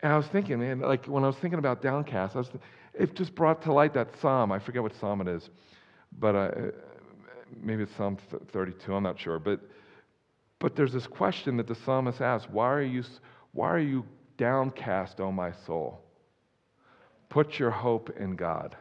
And 0.00 0.12
I 0.12 0.16
was 0.16 0.26
thinking, 0.26 0.58
man, 0.58 0.80
like 0.80 1.06
when 1.06 1.24
I 1.24 1.26
was 1.26 1.36
thinking 1.36 1.58
about 1.58 1.82
downcast, 1.82 2.34
I 2.34 2.38
was, 2.38 2.50
it 2.94 3.14
just 3.14 3.34
brought 3.34 3.62
to 3.62 3.72
light 3.72 3.94
that 3.94 4.08
psalm. 4.20 4.52
I 4.52 4.58
forget 4.58 4.82
what 4.82 4.94
psalm 4.96 5.20
it 5.20 5.28
is, 5.28 5.48
but 6.18 6.34
uh, 6.34 6.50
maybe 7.62 7.82
it's 7.84 7.94
Psalm 7.96 8.18
32. 8.52 8.94
I'm 8.94 9.02
not 9.02 9.18
sure. 9.18 9.38
But 9.38 9.60
but 10.58 10.74
there's 10.74 10.92
this 10.92 11.06
question 11.06 11.56
that 11.58 11.66
the 11.66 11.74
psalmist 11.74 12.20
asks: 12.20 12.48
Why 12.50 12.70
are 12.72 12.82
you 12.82 13.04
why 13.52 13.70
are 13.70 13.78
you 13.78 14.04
downcast, 14.36 15.20
O 15.20 15.30
my 15.32 15.52
soul? 15.66 16.00
Put 17.28 17.58
your 17.58 17.70
hope 17.70 18.10
in 18.18 18.36
God. 18.36 18.76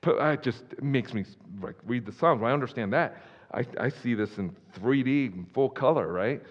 Put, 0.00 0.20
it 0.20 0.42
just 0.42 0.62
makes 0.82 1.14
me 1.14 1.24
like 1.60 1.76
read 1.86 2.06
the 2.06 2.12
Psalms. 2.12 2.42
I 2.42 2.52
understand 2.52 2.92
that. 2.92 3.16
I, 3.54 3.64
I 3.78 3.88
see 3.88 4.14
this 4.14 4.38
in 4.38 4.54
3D, 4.78 5.34
in 5.34 5.46
full 5.52 5.68
color, 5.68 6.10
right? 6.10 6.42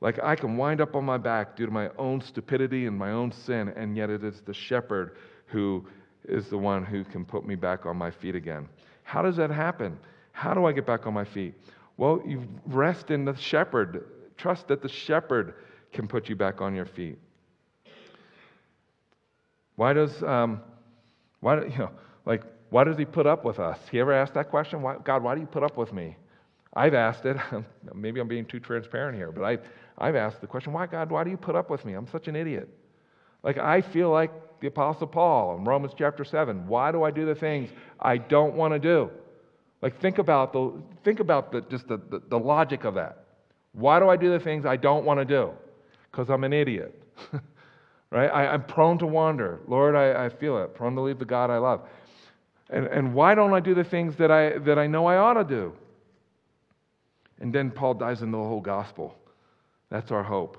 Like 0.00 0.22
I 0.22 0.36
can 0.36 0.56
wind 0.56 0.80
up 0.80 0.94
on 0.94 1.04
my 1.04 1.18
back 1.18 1.56
due 1.56 1.66
to 1.66 1.72
my 1.72 1.90
own 1.98 2.20
stupidity 2.20 2.86
and 2.86 2.96
my 2.96 3.10
own 3.12 3.32
sin, 3.32 3.68
and 3.76 3.96
yet 3.96 4.10
it 4.10 4.22
is 4.24 4.40
the 4.42 4.54
shepherd 4.54 5.16
who 5.46 5.86
is 6.24 6.48
the 6.48 6.58
one 6.58 6.84
who 6.84 7.04
can 7.04 7.24
put 7.24 7.46
me 7.46 7.54
back 7.54 7.86
on 7.86 7.96
my 7.96 8.10
feet 8.10 8.34
again. 8.34 8.68
How 9.08 9.22
does 9.22 9.36
that 9.36 9.50
happen? 9.50 9.98
How 10.32 10.52
do 10.52 10.66
I 10.66 10.72
get 10.72 10.84
back 10.84 11.06
on 11.06 11.14
my 11.14 11.24
feet? 11.24 11.54
Well, 11.96 12.20
you 12.26 12.46
rest 12.66 13.10
in 13.10 13.24
the 13.24 13.34
shepherd. 13.34 14.04
Trust 14.36 14.68
that 14.68 14.82
the 14.82 14.88
shepherd 14.90 15.54
can 15.94 16.06
put 16.06 16.28
you 16.28 16.36
back 16.36 16.60
on 16.60 16.74
your 16.74 16.84
feet. 16.84 17.16
Why 19.76 19.94
does, 19.94 20.22
um, 20.22 20.60
why, 21.40 21.64
you 21.64 21.78
know, 21.78 21.90
like, 22.26 22.42
why 22.68 22.84
does 22.84 22.98
he 22.98 23.06
put 23.06 23.26
up 23.26 23.46
with 23.46 23.58
us? 23.58 23.78
He 23.90 23.98
ever 23.98 24.12
asked 24.12 24.34
that 24.34 24.50
question? 24.50 24.82
Why, 24.82 24.96
God, 25.02 25.22
why 25.22 25.34
do 25.34 25.40
you 25.40 25.46
put 25.46 25.62
up 25.62 25.78
with 25.78 25.94
me? 25.94 26.14
I've 26.74 26.92
asked 26.92 27.24
it. 27.24 27.38
Maybe 27.94 28.20
I'm 28.20 28.28
being 28.28 28.44
too 28.44 28.60
transparent 28.60 29.16
here, 29.16 29.32
but 29.32 29.42
I, 29.42 29.56
I've 29.96 30.16
asked 30.16 30.42
the 30.42 30.46
question, 30.46 30.74
why, 30.74 30.86
God, 30.86 31.10
why 31.10 31.24
do 31.24 31.30
you 31.30 31.38
put 31.38 31.56
up 31.56 31.70
with 31.70 31.86
me? 31.86 31.94
I'm 31.94 32.08
such 32.08 32.28
an 32.28 32.36
idiot. 32.36 32.68
Like, 33.42 33.56
I 33.56 33.80
feel 33.80 34.10
like 34.10 34.32
the 34.60 34.66
Apostle 34.66 35.06
Paul 35.06 35.56
in 35.56 35.64
Romans 35.64 35.92
chapter 35.96 36.24
7. 36.24 36.66
Why 36.66 36.92
do 36.92 37.02
I 37.02 37.10
do 37.10 37.26
the 37.26 37.34
things 37.34 37.70
I 38.00 38.18
don't 38.18 38.54
want 38.54 38.74
to 38.74 38.78
do? 38.78 39.10
Like, 39.80 40.00
think 40.00 40.18
about, 40.18 40.52
the, 40.52 40.72
think 41.04 41.20
about 41.20 41.52
the, 41.52 41.60
just 41.62 41.86
the, 41.86 41.98
the, 42.10 42.20
the 42.28 42.38
logic 42.38 42.84
of 42.84 42.94
that. 42.94 43.24
Why 43.72 44.00
do 44.00 44.08
I 44.08 44.16
do 44.16 44.30
the 44.30 44.40
things 44.40 44.66
I 44.66 44.76
don't 44.76 45.04
want 45.04 45.20
to 45.20 45.24
do? 45.24 45.52
Because 46.10 46.30
I'm 46.30 46.42
an 46.42 46.52
idiot. 46.52 47.00
right? 48.10 48.26
I, 48.26 48.54
am 48.54 48.64
prone 48.64 48.98
to 48.98 49.06
wander. 49.06 49.60
Lord, 49.68 49.94
I, 49.94 50.26
I 50.26 50.28
feel 50.28 50.58
it. 50.58 50.74
Prone 50.74 50.94
to 50.96 51.00
leave 51.00 51.18
the 51.18 51.24
God 51.24 51.50
I 51.50 51.58
love. 51.58 51.82
And, 52.70 52.86
and 52.86 53.14
why 53.14 53.34
don't 53.34 53.54
I 53.54 53.60
do 53.60 53.74
the 53.74 53.84
things 53.84 54.16
that 54.16 54.30
I, 54.30 54.58
that 54.58 54.78
I 54.78 54.86
know 54.86 55.06
I 55.06 55.16
ought 55.16 55.34
to 55.34 55.44
do? 55.44 55.72
And 57.40 57.54
then 57.54 57.70
Paul 57.70 57.94
dives 57.94 58.22
into 58.22 58.36
the 58.36 58.42
whole 58.42 58.60
gospel. 58.60 59.14
That's 59.90 60.10
our 60.10 60.24
hope. 60.24 60.58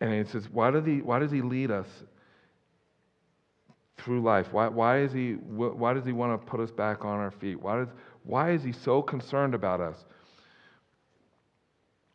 And 0.00 0.12
he 0.14 0.24
says, 0.30 0.48
why, 0.50 0.70
does 0.70 0.86
he, 0.86 1.02
why 1.02 1.18
does 1.18 1.30
he 1.30 1.42
lead 1.42 1.70
us 1.70 1.86
through 3.98 4.22
life? 4.22 4.46
Why, 4.50 4.68
why, 4.68 5.00
is 5.00 5.12
he, 5.12 5.32
why 5.32 5.92
does 5.92 6.04
he 6.04 6.12
want 6.12 6.40
to 6.40 6.50
put 6.50 6.60
us 6.60 6.70
back 6.70 7.04
on 7.04 7.18
our 7.18 7.30
feet? 7.30 7.60
Why, 7.60 7.78
does, 7.78 7.88
why 8.24 8.52
is 8.52 8.62
he 8.62 8.72
so 8.72 9.02
concerned 9.02 9.54
about 9.54 9.80
us? 9.80 9.96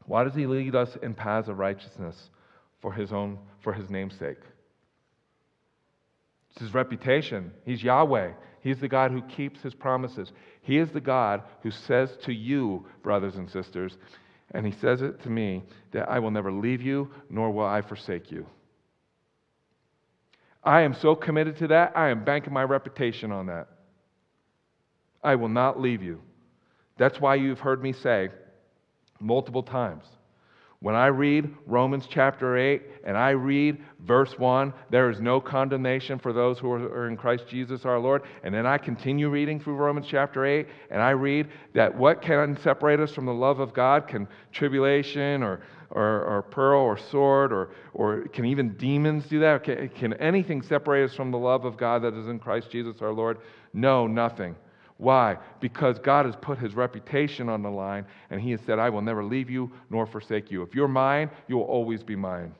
Why 0.05 0.23
does 0.23 0.35
he 0.35 0.45
lead 0.45 0.75
us 0.75 0.97
in 1.01 1.13
paths 1.13 1.47
of 1.47 1.59
righteousness 1.59 2.29
for 2.81 2.91
his 2.91 3.11
own, 3.11 3.37
for 3.61 3.73
his 3.73 3.89
namesake? 3.89 4.37
It's 6.51 6.61
his 6.61 6.73
reputation. 6.73 7.51
He's 7.65 7.83
Yahweh. 7.83 8.31
He's 8.61 8.79
the 8.79 8.87
God 8.87 9.11
who 9.11 9.21
keeps 9.21 9.61
his 9.61 9.75
promises. 9.75 10.31
He 10.61 10.77
is 10.77 10.89
the 10.89 11.01
God 11.01 11.43
who 11.61 11.69
says 11.69 12.17
to 12.23 12.33
you, 12.33 12.85
brothers 13.03 13.35
and 13.35 13.49
sisters, 13.49 13.97
and 14.55 14.65
he 14.65 14.71
says 14.71 15.01
it 15.01 15.21
to 15.23 15.29
me, 15.29 15.63
that 15.91 16.09
I 16.09 16.19
will 16.19 16.31
never 16.31 16.51
leave 16.51 16.81
you, 16.81 17.11
nor 17.29 17.51
will 17.51 17.65
I 17.65 17.81
forsake 17.81 18.31
you. 18.31 18.45
I 20.63 20.81
am 20.81 20.93
so 20.95 21.13
committed 21.13 21.57
to 21.57 21.67
that, 21.67 21.91
I 21.95 22.09
am 22.09 22.23
banking 22.23 22.53
my 22.53 22.63
reputation 22.63 23.31
on 23.31 23.47
that. 23.47 23.67
I 25.21 25.35
will 25.35 25.49
not 25.49 25.79
leave 25.79 26.01
you. 26.01 26.21
That's 26.97 27.19
why 27.19 27.35
you've 27.35 27.59
heard 27.59 27.83
me 27.83 27.91
say 27.91 28.29
multiple 29.19 29.63
times 29.63 30.05
when 30.79 30.95
I 30.95 31.07
read 31.07 31.53
Romans 31.65 32.05
chapter 32.07 32.57
8 32.57 32.81
and 33.05 33.17
I 33.17 33.31
read 33.31 33.83
verse 34.01 34.38
1, 34.38 34.73
there 34.89 35.09
is 35.09 35.19
no 35.19 35.39
condemnation 35.39 36.19
for 36.19 36.33
those 36.33 36.59
who 36.59 36.71
are 36.71 37.07
in 37.07 37.17
Christ 37.17 37.45
Jesus 37.47 37.85
our 37.85 37.97
Lord. 37.97 38.23
And 38.43 38.53
then 38.53 38.65
I 38.65 38.77
continue 38.77 39.29
reading 39.29 39.59
through 39.59 39.75
Romans 39.75 40.05
chapter 40.09 40.45
8 40.45 40.67
and 40.91 41.01
I 41.01 41.11
read 41.11 41.47
that 41.73 41.95
what 41.95 42.21
can 42.21 42.57
separate 42.61 42.99
us 42.99 43.11
from 43.11 43.25
the 43.25 43.33
love 43.33 43.59
of 43.59 43.73
God? 43.73 44.07
Can 44.07 44.27
tribulation 44.51 45.43
or, 45.43 45.61
or, 45.91 46.23
or 46.23 46.41
pearl 46.43 46.81
or 46.81 46.97
sword 46.97 47.53
or, 47.53 47.69
or 47.93 48.27
can 48.27 48.45
even 48.45 48.75
demons 48.75 49.25
do 49.25 49.39
that? 49.39 49.63
Can, 49.63 49.89
can 49.89 50.13
anything 50.15 50.61
separate 50.61 51.09
us 51.09 51.15
from 51.15 51.31
the 51.31 51.38
love 51.38 51.65
of 51.65 51.77
God 51.77 52.03
that 52.03 52.13
is 52.13 52.27
in 52.27 52.38
Christ 52.38 52.69
Jesus 52.69 53.01
our 53.01 53.13
Lord? 53.13 53.39
No, 53.73 54.07
nothing. 54.07 54.55
Why? 54.97 55.38
Because 55.60 55.99
God 55.99 56.25
has 56.25 56.36
put 56.36 56.58
his 56.58 56.73
reputation 56.73 57.49
on 57.49 57.62
the 57.62 57.69
line 57.69 58.05
and 58.29 58.39
he 58.39 58.51
has 58.51 58.62
said, 58.62 58.79
I 58.79 58.89
will 58.89 59.01
never 59.01 59.23
leave 59.23 59.49
you 59.49 59.71
nor 59.89 60.05
forsake 60.05 60.49
you. 60.51 60.62
If 60.62 60.73
you're 60.73 60.88
mine, 60.88 61.29
you 61.47 61.58
will 61.58 61.65
always 61.65 62.01
be 62.01 62.15
mine. 62.15 62.55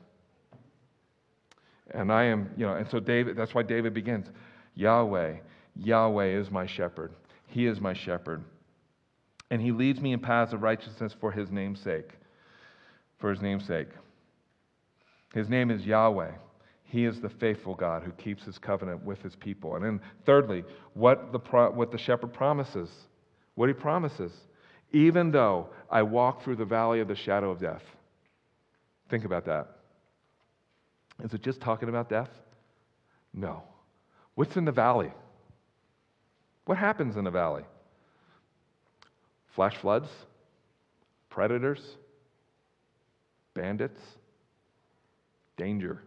And 1.92 2.12
I 2.12 2.24
am, 2.24 2.50
you 2.56 2.66
know, 2.66 2.74
and 2.74 2.88
so 2.90 3.00
David, 3.00 3.36
that's 3.36 3.54
why 3.54 3.62
David 3.62 3.94
begins 3.94 4.26
Yahweh, 4.74 5.36
Yahweh 5.76 6.38
is 6.38 6.50
my 6.50 6.66
shepherd. 6.66 7.12
He 7.46 7.66
is 7.66 7.80
my 7.80 7.94
shepherd. 7.94 8.44
And 9.50 9.62
he 9.62 9.72
leads 9.72 10.00
me 10.00 10.12
in 10.12 10.20
paths 10.20 10.52
of 10.52 10.62
righteousness 10.62 11.14
for 11.18 11.30
his 11.30 11.50
name's 11.50 11.80
sake. 11.80 12.10
For 13.18 13.30
his 13.30 13.40
name's 13.40 13.66
sake. 13.66 13.88
His 15.32 15.48
name 15.48 15.70
is 15.70 15.86
Yahweh. 15.86 16.32
He 16.88 17.04
is 17.04 17.20
the 17.20 17.28
faithful 17.28 17.74
God 17.74 18.04
who 18.04 18.12
keeps 18.12 18.44
his 18.44 18.58
covenant 18.58 19.04
with 19.04 19.20
his 19.20 19.34
people. 19.34 19.74
And 19.74 19.84
then, 19.84 20.00
thirdly, 20.24 20.64
what 20.94 21.32
the, 21.32 21.38
pro- 21.38 21.72
what 21.72 21.90
the 21.90 21.98
shepherd 21.98 22.32
promises. 22.32 22.88
What 23.56 23.68
he 23.68 23.72
promises. 23.72 24.32
Even 24.92 25.32
though 25.32 25.68
I 25.90 26.02
walk 26.02 26.42
through 26.42 26.56
the 26.56 26.64
valley 26.64 27.00
of 27.00 27.08
the 27.08 27.16
shadow 27.16 27.50
of 27.50 27.60
death. 27.60 27.82
Think 29.10 29.24
about 29.24 29.46
that. 29.46 29.68
Is 31.24 31.34
it 31.34 31.42
just 31.42 31.60
talking 31.60 31.88
about 31.88 32.08
death? 32.08 32.30
No. 33.34 33.62
What's 34.36 34.56
in 34.56 34.64
the 34.64 34.72
valley? 34.72 35.12
What 36.66 36.78
happens 36.78 37.16
in 37.16 37.24
the 37.24 37.30
valley? 37.30 37.64
Flash 39.54 39.76
floods? 39.78 40.08
Predators? 41.30 41.80
Bandits? 43.54 44.00
Danger. 45.56 46.02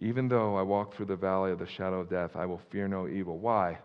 Even 0.00 0.28
though 0.28 0.56
I 0.56 0.62
walk 0.62 0.94
through 0.94 1.06
the 1.06 1.16
valley 1.16 1.50
of 1.50 1.58
the 1.58 1.66
shadow 1.66 2.00
of 2.00 2.08
death, 2.08 2.36
I 2.36 2.46
will 2.46 2.60
fear 2.70 2.86
no 2.86 3.08
evil. 3.08 3.38
Why? 3.38 3.78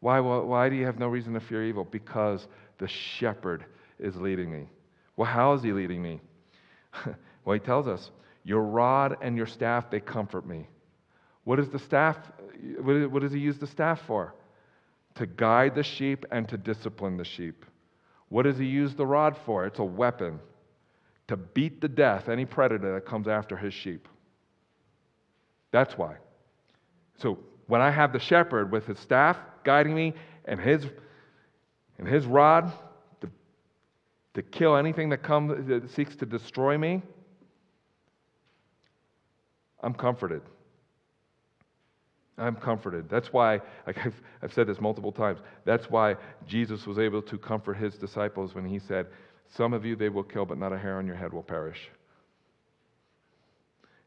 Why, 0.00 0.20
why 0.20 0.68
do 0.68 0.76
you 0.76 0.86
have 0.86 0.98
no 0.98 1.08
reason 1.08 1.34
to 1.34 1.40
fear 1.40 1.64
evil? 1.64 1.84
Because 1.84 2.46
the 2.78 2.88
shepherd 2.88 3.64
is 3.98 4.16
leading 4.16 4.50
me. 4.50 4.68
Well, 5.16 5.30
how 5.30 5.52
is 5.54 5.62
he 5.62 5.72
leading 5.72 6.02
me? 6.02 6.20
well, 7.44 7.54
he 7.54 7.60
tells 7.60 7.86
us, 7.86 8.10
Your 8.44 8.62
rod 8.62 9.18
and 9.20 9.36
your 9.36 9.46
staff, 9.46 9.90
they 9.90 10.00
comfort 10.00 10.46
me. 10.46 10.68
What 11.44 11.58
is 11.58 11.68
the 11.68 11.78
staff? 11.78 12.16
What 12.80 13.20
does 13.20 13.32
he 13.32 13.38
use 13.38 13.58
the 13.58 13.66
staff 13.66 14.00
for? 14.06 14.34
To 15.16 15.26
guide 15.26 15.74
the 15.74 15.82
sheep 15.82 16.24
and 16.30 16.48
to 16.48 16.56
discipline 16.56 17.16
the 17.16 17.24
sheep. 17.24 17.66
What 18.28 18.44
does 18.44 18.58
he 18.58 18.66
use 18.66 18.94
the 18.94 19.06
rod 19.06 19.36
for? 19.44 19.66
It's 19.66 19.80
a 19.80 19.84
weapon 19.84 20.38
to 21.26 21.36
beat 21.36 21.80
to 21.80 21.88
death 21.88 22.28
any 22.28 22.44
predator 22.44 22.94
that 22.94 23.04
comes 23.04 23.28
after 23.28 23.56
his 23.56 23.74
sheep. 23.74 24.06
That's 25.72 25.96
why. 25.96 26.16
So 27.18 27.38
when 27.66 27.80
I 27.80 27.90
have 27.90 28.12
the 28.12 28.18
shepherd 28.18 28.72
with 28.72 28.86
his 28.86 28.98
staff 28.98 29.36
guiding 29.64 29.94
me 29.94 30.14
and 30.44 30.60
his, 30.60 30.86
and 31.98 32.08
his 32.08 32.26
rod 32.26 32.72
to, 33.20 33.30
to 34.34 34.42
kill 34.42 34.76
anything 34.76 35.10
that 35.10 35.22
comes 35.22 35.66
that 35.68 35.90
seeks 35.90 36.16
to 36.16 36.26
destroy 36.26 36.76
me, 36.76 37.02
I'm 39.82 39.94
comforted. 39.94 40.42
I'm 42.36 42.56
comforted. 42.56 43.08
That's 43.08 43.32
why, 43.32 43.60
like 43.86 43.98
I've, 43.98 44.14
I've 44.42 44.52
said 44.52 44.66
this 44.66 44.80
multiple 44.80 45.12
times, 45.12 45.40
that's 45.64 45.90
why 45.90 46.16
Jesus 46.46 46.86
was 46.86 46.98
able 46.98 47.20
to 47.22 47.38
comfort 47.38 47.74
his 47.74 47.96
disciples 47.96 48.54
when 48.54 48.64
he 48.64 48.78
said, 48.78 49.06
Some 49.48 49.74
of 49.74 49.84
you 49.84 49.94
they 49.94 50.08
will 50.08 50.24
kill, 50.24 50.46
but 50.46 50.58
not 50.58 50.72
a 50.72 50.78
hair 50.78 50.98
on 50.98 51.06
your 51.06 51.16
head 51.16 51.32
will 51.32 51.42
perish. 51.42 51.90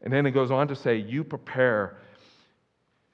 And 0.04 0.12
then 0.12 0.26
it 0.26 0.32
goes 0.32 0.52
on 0.52 0.68
to 0.68 0.76
say, 0.76 0.98
You 0.98 1.24
prepare 1.24 1.98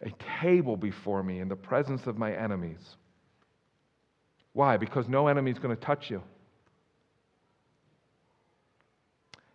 a 0.02 0.12
table 0.41 0.75
before 0.75 1.23
me 1.23 1.39
in 1.39 1.47
the 1.47 1.56
presence 1.56 2.08
of 2.08 2.17
my 2.17 2.34
enemies. 2.34 2.95
Why? 4.54 4.78
Because 4.78 5.08
no 5.08 5.28
enemy 5.28 5.52
is 5.52 5.60
going 5.60 5.75
to 5.75 5.82
touch 5.82 6.10
you. 6.10 6.21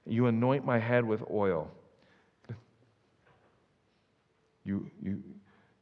You 0.07 0.27
anoint 0.27 0.65
my 0.65 0.79
head 0.79 1.05
with 1.05 1.21
oil. 1.31 1.71
You, 4.67 4.91
you, 5.03 5.23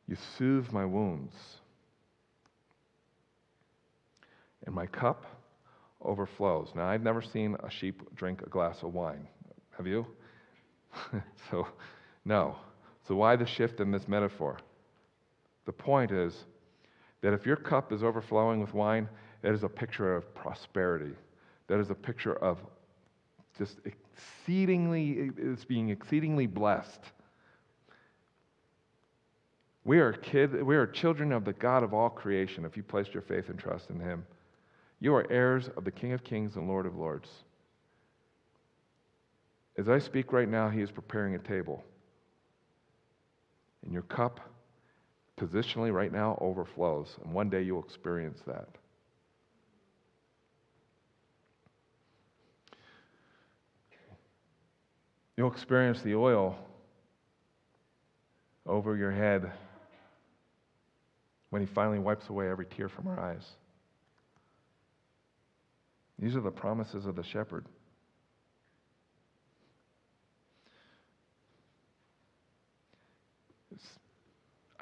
you 0.08 0.16
soothe 0.36 0.72
my 0.72 0.84
wounds. 0.84 1.32
And 4.66 4.74
my 4.74 4.86
cup 4.86 5.24
overflows. 6.00 6.70
Now, 6.74 6.86
I've 6.88 7.04
never 7.04 7.22
seen 7.22 7.56
a 7.62 7.70
sheep 7.70 8.03
drink 8.16 8.42
a 8.42 8.50
glass 8.50 8.82
of 8.82 8.92
wine. 8.92 9.28
Have 9.76 9.86
you? 9.86 10.05
so, 11.51 11.66
no. 12.24 12.57
So, 13.07 13.14
why 13.14 13.36
the 13.36 13.47
shift 13.47 13.80
in 13.80 13.90
this 13.90 14.09
metaphor? 14.09 14.59
The 15.64 15.72
point 15.72 16.11
is 16.11 16.45
that 17.20 17.32
if 17.32 17.47
your 17.47 17.57
cup 17.57 17.93
is 17.93 18.03
overflowing 18.03 18.61
with 18.61 18.74
wine, 18.74 19.09
that 19.43 19.53
is 19.53 19.62
a 19.62 19.68
picture 19.68 20.14
of 20.14 20.34
prosperity. 20.34 21.14
That 21.68 21.78
is 21.80 21.90
a 21.90 21.95
picture 21.95 22.34
of 22.34 22.59
just 23.59 23.78
exceedingly, 23.84 25.30
it's 25.36 25.64
being 25.64 25.90
exceedingly 25.90 26.47
blessed. 26.47 27.01
We 29.84 29.99
are, 29.99 30.12
kid, 30.12 30.62
we 30.62 30.76
are 30.76 30.86
children 30.86 31.32
of 31.32 31.45
the 31.45 31.53
God 31.53 31.82
of 31.82 31.93
all 31.93 32.09
creation 32.09 32.64
if 32.64 32.76
you 32.76 32.82
placed 32.82 33.12
your 33.12 33.22
faith 33.22 33.49
and 33.49 33.59
trust 33.59 33.90
in 33.90 33.99
Him. 33.99 34.24
You 35.01 35.14
are 35.14 35.30
heirs 35.30 35.68
of 35.76 35.84
the 35.84 35.90
King 35.90 36.12
of 36.12 36.22
Kings 36.22 36.55
and 36.57 36.68
Lord 36.68 36.86
of 36.86 36.97
Lords. 36.97 37.28
As 39.79 39.89
I 39.89 39.99
speak 39.99 40.33
right 40.33 40.49
now, 40.49 40.68
He 40.68 40.81
is 40.81 40.91
preparing 40.91 41.35
a 41.35 41.39
table. 41.39 41.83
And 43.85 43.93
your 43.93 44.03
cup, 44.03 44.41
positionally 45.39 45.93
right 45.93 46.12
now, 46.12 46.39
overflows. 46.41 47.16
And 47.25 47.33
one 47.33 47.49
day 47.49 47.62
you'll 47.62 47.83
experience 47.83 48.41
that. 48.47 48.68
You'll 55.37 55.51
experience 55.51 56.03
the 56.03 56.14
oil 56.14 56.57
over 58.66 58.97
your 58.97 59.11
head 59.11 59.51
when 61.51 61.62
He 61.62 61.66
finally 61.66 61.99
wipes 61.99 62.29
away 62.29 62.49
every 62.49 62.66
tear 62.66 62.89
from 62.89 63.09
our 63.09 63.18
eyes. 63.18 63.47
These 66.18 66.37
are 66.37 66.41
the 66.41 66.51
promises 66.51 67.07
of 67.07 67.16
the 67.16 67.25
shepherd. 67.25 67.66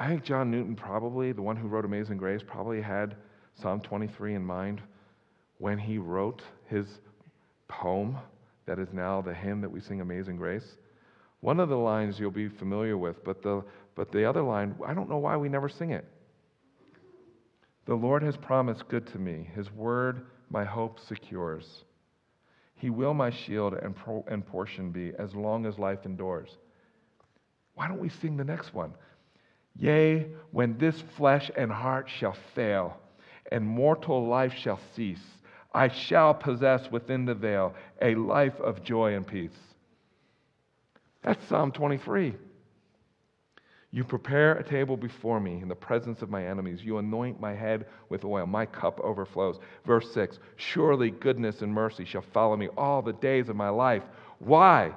I 0.00 0.08
think 0.08 0.24
John 0.24 0.50
Newton 0.50 0.74
probably, 0.76 1.32
the 1.32 1.42
one 1.42 1.56
who 1.56 1.68
wrote 1.68 1.84
Amazing 1.84 2.16
Grace, 2.16 2.40
probably 2.44 2.80
had 2.80 3.16
Psalm 3.60 3.82
23 3.82 4.34
in 4.34 4.42
mind 4.42 4.80
when 5.58 5.78
he 5.78 5.98
wrote 5.98 6.40
his 6.68 6.86
poem 7.68 8.16
that 8.64 8.78
is 8.78 8.88
now 8.94 9.20
the 9.20 9.34
hymn 9.34 9.60
that 9.60 9.70
we 9.70 9.78
sing 9.78 10.00
Amazing 10.00 10.38
Grace. 10.38 10.78
One 11.40 11.60
of 11.60 11.68
the 11.68 11.76
lines 11.76 12.18
you'll 12.18 12.30
be 12.30 12.48
familiar 12.48 12.96
with, 12.96 13.22
but 13.24 13.42
the, 13.42 13.62
but 13.94 14.10
the 14.10 14.24
other 14.24 14.40
line, 14.40 14.74
I 14.86 14.94
don't 14.94 15.10
know 15.10 15.18
why 15.18 15.36
we 15.36 15.50
never 15.50 15.68
sing 15.68 15.90
it. 15.90 16.06
The 17.84 17.94
Lord 17.94 18.22
has 18.22 18.38
promised 18.38 18.88
good 18.88 19.06
to 19.08 19.18
me. 19.18 19.50
His 19.54 19.70
word 19.70 20.22
my 20.48 20.64
hope 20.64 20.98
secures. 20.98 21.84
He 22.74 22.88
will 22.88 23.12
my 23.12 23.28
shield 23.28 23.74
and, 23.74 23.94
pro- 23.94 24.24
and 24.28 24.46
portion 24.46 24.92
be 24.92 25.12
as 25.18 25.34
long 25.34 25.66
as 25.66 25.78
life 25.78 26.06
endures. 26.06 26.56
Why 27.74 27.86
don't 27.86 28.00
we 28.00 28.08
sing 28.08 28.38
the 28.38 28.44
next 28.44 28.72
one? 28.72 28.94
Yea, 29.76 30.26
when 30.50 30.76
this 30.78 31.00
flesh 31.16 31.50
and 31.56 31.70
heart 31.70 32.08
shall 32.08 32.36
fail, 32.54 32.96
and 33.50 33.66
mortal 33.66 34.26
life 34.26 34.54
shall 34.54 34.80
cease, 34.94 35.24
I 35.72 35.88
shall 35.88 36.34
possess 36.34 36.90
within 36.90 37.24
the 37.24 37.34
veil 37.34 37.74
a 38.02 38.14
life 38.14 38.58
of 38.60 38.82
joy 38.82 39.14
and 39.14 39.26
peace. 39.26 39.56
That's 41.22 41.44
Psalm 41.46 41.70
23. 41.72 42.34
You 43.92 44.04
prepare 44.04 44.52
a 44.52 44.62
table 44.62 44.96
before 44.96 45.40
me 45.40 45.60
in 45.60 45.68
the 45.68 45.74
presence 45.74 46.22
of 46.22 46.30
my 46.30 46.46
enemies. 46.46 46.82
You 46.82 46.98
anoint 46.98 47.40
my 47.40 47.54
head 47.54 47.86
with 48.08 48.24
oil. 48.24 48.46
My 48.46 48.64
cup 48.64 49.00
overflows. 49.00 49.58
Verse 49.84 50.12
6 50.14 50.38
Surely 50.56 51.10
goodness 51.10 51.62
and 51.62 51.72
mercy 51.72 52.04
shall 52.04 52.24
follow 52.32 52.56
me 52.56 52.68
all 52.76 53.02
the 53.02 53.12
days 53.14 53.48
of 53.48 53.56
my 53.56 53.68
life. 53.68 54.04
Why? 54.38 54.92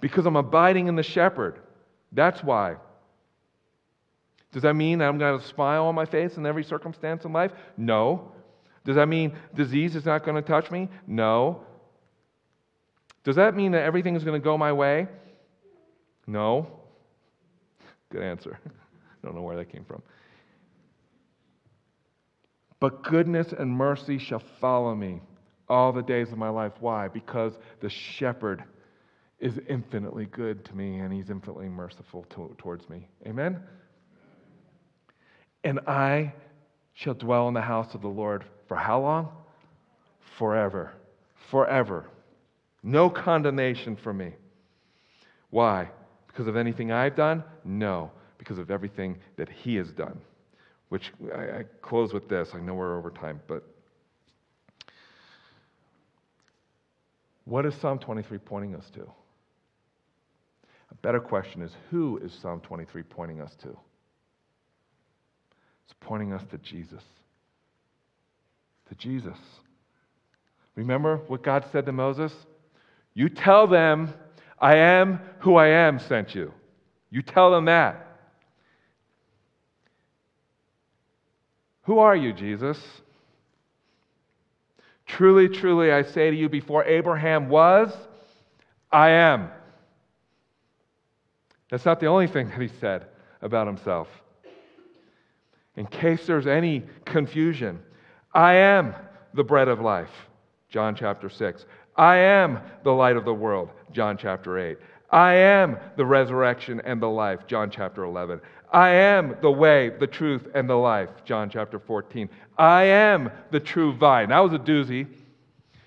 Because 0.00 0.24
I'm 0.24 0.36
abiding 0.36 0.88
in 0.88 0.96
the 0.96 1.02
shepherd. 1.02 1.58
That's 2.12 2.42
why. 2.42 2.76
Does 4.52 4.62
that 4.62 4.74
mean 4.74 4.98
that 4.98 5.08
I'm 5.08 5.18
going 5.18 5.38
to 5.38 5.46
smile 5.46 5.86
on 5.86 5.94
my 5.94 6.04
face 6.04 6.36
in 6.36 6.44
every 6.44 6.64
circumstance 6.64 7.24
in 7.24 7.32
life? 7.32 7.52
No. 7.76 8.32
Does 8.84 8.96
that 8.96 9.08
mean 9.08 9.36
disease 9.54 9.94
is 9.94 10.04
not 10.04 10.24
going 10.24 10.36
to 10.36 10.42
touch 10.42 10.70
me? 10.70 10.88
No. 11.06 11.62
Does 13.22 13.36
that 13.36 13.54
mean 13.54 13.72
that 13.72 13.82
everything 13.82 14.16
is 14.16 14.24
going 14.24 14.40
to 14.40 14.44
go 14.44 14.56
my 14.58 14.72
way? 14.72 15.06
No. 16.26 16.66
Good 18.10 18.22
answer. 18.22 18.58
I 18.66 19.26
don't 19.26 19.36
know 19.36 19.42
where 19.42 19.56
that 19.56 19.70
came 19.70 19.84
from. 19.84 20.02
But 22.80 23.04
goodness 23.04 23.52
and 23.52 23.70
mercy 23.70 24.18
shall 24.18 24.42
follow 24.60 24.94
me 24.94 25.20
all 25.68 25.92
the 25.92 26.02
days 26.02 26.32
of 26.32 26.38
my 26.38 26.48
life. 26.48 26.72
Why? 26.80 27.08
Because 27.08 27.58
the 27.80 27.90
shepherd 27.90 28.64
is 29.38 29.60
infinitely 29.68 30.26
good 30.26 30.64
to 30.64 30.74
me 30.74 30.98
and 30.98 31.12
he's 31.12 31.30
infinitely 31.30 31.68
merciful 31.68 32.24
to, 32.30 32.54
towards 32.58 32.88
me. 32.88 33.06
Amen? 33.26 33.62
And 35.64 35.80
I 35.86 36.32
shall 36.94 37.14
dwell 37.14 37.48
in 37.48 37.54
the 37.54 37.60
house 37.60 37.94
of 37.94 38.02
the 38.02 38.08
Lord 38.08 38.44
for 38.68 38.76
how 38.76 39.00
long? 39.00 39.28
Forever. 40.38 40.92
Forever. 41.50 42.06
No 42.82 43.10
condemnation 43.10 43.96
for 43.96 44.12
me. 44.12 44.32
Why? 45.50 45.90
Because 46.26 46.46
of 46.46 46.56
anything 46.56 46.92
I've 46.92 47.16
done? 47.16 47.44
No, 47.64 48.10
because 48.38 48.58
of 48.58 48.70
everything 48.70 49.18
that 49.36 49.48
He 49.48 49.76
has 49.76 49.90
done. 49.92 50.20
Which 50.88 51.12
I, 51.34 51.40
I 51.40 51.64
close 51.82 52.12
with 52.12 52.28
this. 52.28 52.50
I 52.54 52.60
know 52.60 52.74
we're 52.74 52.96
over 52.96 53.10
time, 53.10 53.40
but 53.46 53.64
what 57.44 57.66
is 57.66 57.74
Psalm 57.80 57.98
23 57.98 58.38
pointing 58.38 58.74
us 58.74 58.88
to? 58.94 59.02
A 60.90 60.94
better 61.02 61.20
question 61.20 61.62
is 61.62 61.72
who 61.90 62.18
is 62.18 62.32
Psalm 62.40 62.60
23 62.60 63.02
pointing 63.02 63.40
us 63.40 63.54
to? 63.62 63.76
It's 65.90 65.96
pointing 65.98 66.32
us 66.32 66.42
to 66.52 66.58
Jesus. 66.58 67.02
To 68.88 68.94
Jesus. 68.94 69.36
Remember 70.76 71.16
what 71.26 71.42
God 71.42 71.64
said 71.72 71.84
to 71.86 71.92
Moses? 71.92 72.32
You 73.12 73.28
tell 73.28 73.66
them 73.66 74.14
I 74.60 74.76
am 74.76 75.20
who 75.40 75.56
I 75.56 75.66
am 75.68 75.98
sent 75.98 76.32
you. 76.32 76.52
You 77.10 77.22
tell 77.22 77.50
them 77.50 77.64
that. 77.64 78.06
Who 81.82 81.98
are 81.98 82.14
you, 82.14 82.32
Jesus? 82.32 82.78
Truly, 85.06 85.48
truly, 85.48 85.90
I 85.90 86.04
say 86.04 86.30
to 86.30 86.36
you, 86.36 86.48
before 86.48 86.84
Abraham 86.84 87.48
was, 87.48 87.92
I 88.92 89.10
am. 89.10 89.50
That's 91.68 91.84
not 91.84 91.98
the 91.98 92.06
only 92.06 92.28
thing 92.28 92.48
that 92.50 92.60
he 92.60 92.68
said 92.80 93.06
about 93.42 93.66
himself. 93.66 94.06
In 95.76 95.86
case 95.86 96.26
there's 96.26 96.46
any 96.46 96.84
confusion, 97.04 97.80
I 98.34 98.54
am 98.54 98.94
the 99.34 99.44
bread 99.44 99.68
of 99.68 99.80
life, 99.80 100.10
John 100.68 100.94
chapter 100.94 101.28
6. 101.28 101.66
I 101.96 102.16
am 102.16 102.60
the 102.84 102.92
light 102.92 103.16
of 103.16 103.24
the 103.24 103.34
world, 103.34 103.70
John 103.92 104.16
chapter 104.16 104.58
8. 104.58 104.78
I 105.10 105.34
am 105.34 105.76
the 105.96 106.06
resurrection 106.06 106.80
and 106.84 107.02
the 107.02 107.08
life, 107.08 107.46
John 107.46 107.70
chapter 107.70 108.04
11. 108.04 108.40
I 108.72 108.90
am 108.90 109.36
the 109.42 109.50
way, 109.50 109.90
the 109.98 110.06
truth, 110.06 110.46
and 110.54 110.70
the 110.70 110.76
life, 110.76 111.10
John 111.24 111.50
chapter 111.50 111.80
14. 111.80 112.28
I 112.56 112.84
am 112.84 113.30
the 113.50 113.58
true 113.58 113.92
vine. 113.92 114.28
That 114.28 114.38
was 114.38 114.52
a 114.52 114.58
doozy. 114.58 115.08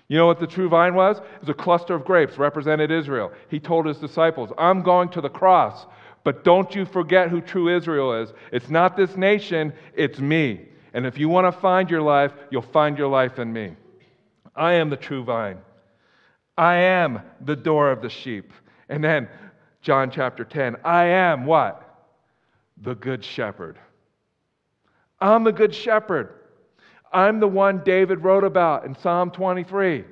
You 0.08 0.18
know 0.18 0.26
what 0.26 0.38
the 0.38 0.46
true 0.46 0.68
vine 0.68 0.94
was? 0.94 1.18
It 1.18 1.40
was 1.40 1.48
a 1.48 1.54
cluster 1.54 1.94
of 1.94 2.04
grapes, 2.04 2.36
represented 2.36 2.90
Israel. 2.90 3.32
He 3.48 3.58
told 3.58 3.86
his 3.86 3.96
disciples, 3.96 4.52
I'm 4.58 4.82
going 4.82 5.08
to 5.10 5.22
the 5.22 5.30
cross, 5.30 5.86
but 6.24 6.42
don't 6.42 6.74
you 6.74 6.86
forget 6.86 7.28
who 7.28 7.40
true 7.40 7.74
Israel 7.74 8.22
is. 8.22 8.32
It's 8.50 8.70
not 8.70 8.96
this 8.96 9.16
nation, 9.16 9.72
it's 9.94 10.18
me. 10.18 10.66
And 10.94 11.06
if 11.06 11.18
you 11.18 11.28
want 11.28 11.46
to 11.46 11.60
find 11.60 11.90
your 11.90 12.02
life, 12.02 12.32
you'll 12.50 12.62
find 12.62 12.96
your 12.96 13.08
life 13.08 13.38
in 13.38 13.52
me. 13.52 13.76
I 14.56 14.74
am 14.74 14.90
the 14.90 14.96
true 14.96 15.22
vine. 15.22 15.58
I 16.56 16.76
am 16.76 17.20
the 17.40 17.56
door 17.56 17.90
of 17.90 18.00
the 18.00 18.08
sheep. 18.08 18.52
And 18.88 19.02
then 19.02 19.28
John 19.82 20.10
chapter 20.10 20.44
10, 20.44 20.76
I 20.84 21.04
am 21.04 21.46
what? 21.46 21.80
The 22.80 22.94
good 22.94 23.24
shepherd. 23.24 23.78
I'm 25.20 25.44
the 25.44 25.52
good 25.52 25.74
shepherd. 25.74 26.32
I'm 27.12 27.38
the 27.38 27.48
one 27.48 27.82
David 27.84 28.24
wrote 28.24 28.44
about 28.44 28.86
in 28.86 28.96
Psalm 28.96 29.30
23. 29.30 30.04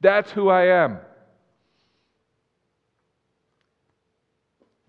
That's 0.00 0.30
who 0.30 0.48
I 0.48 0.66
am. 0.66 0.98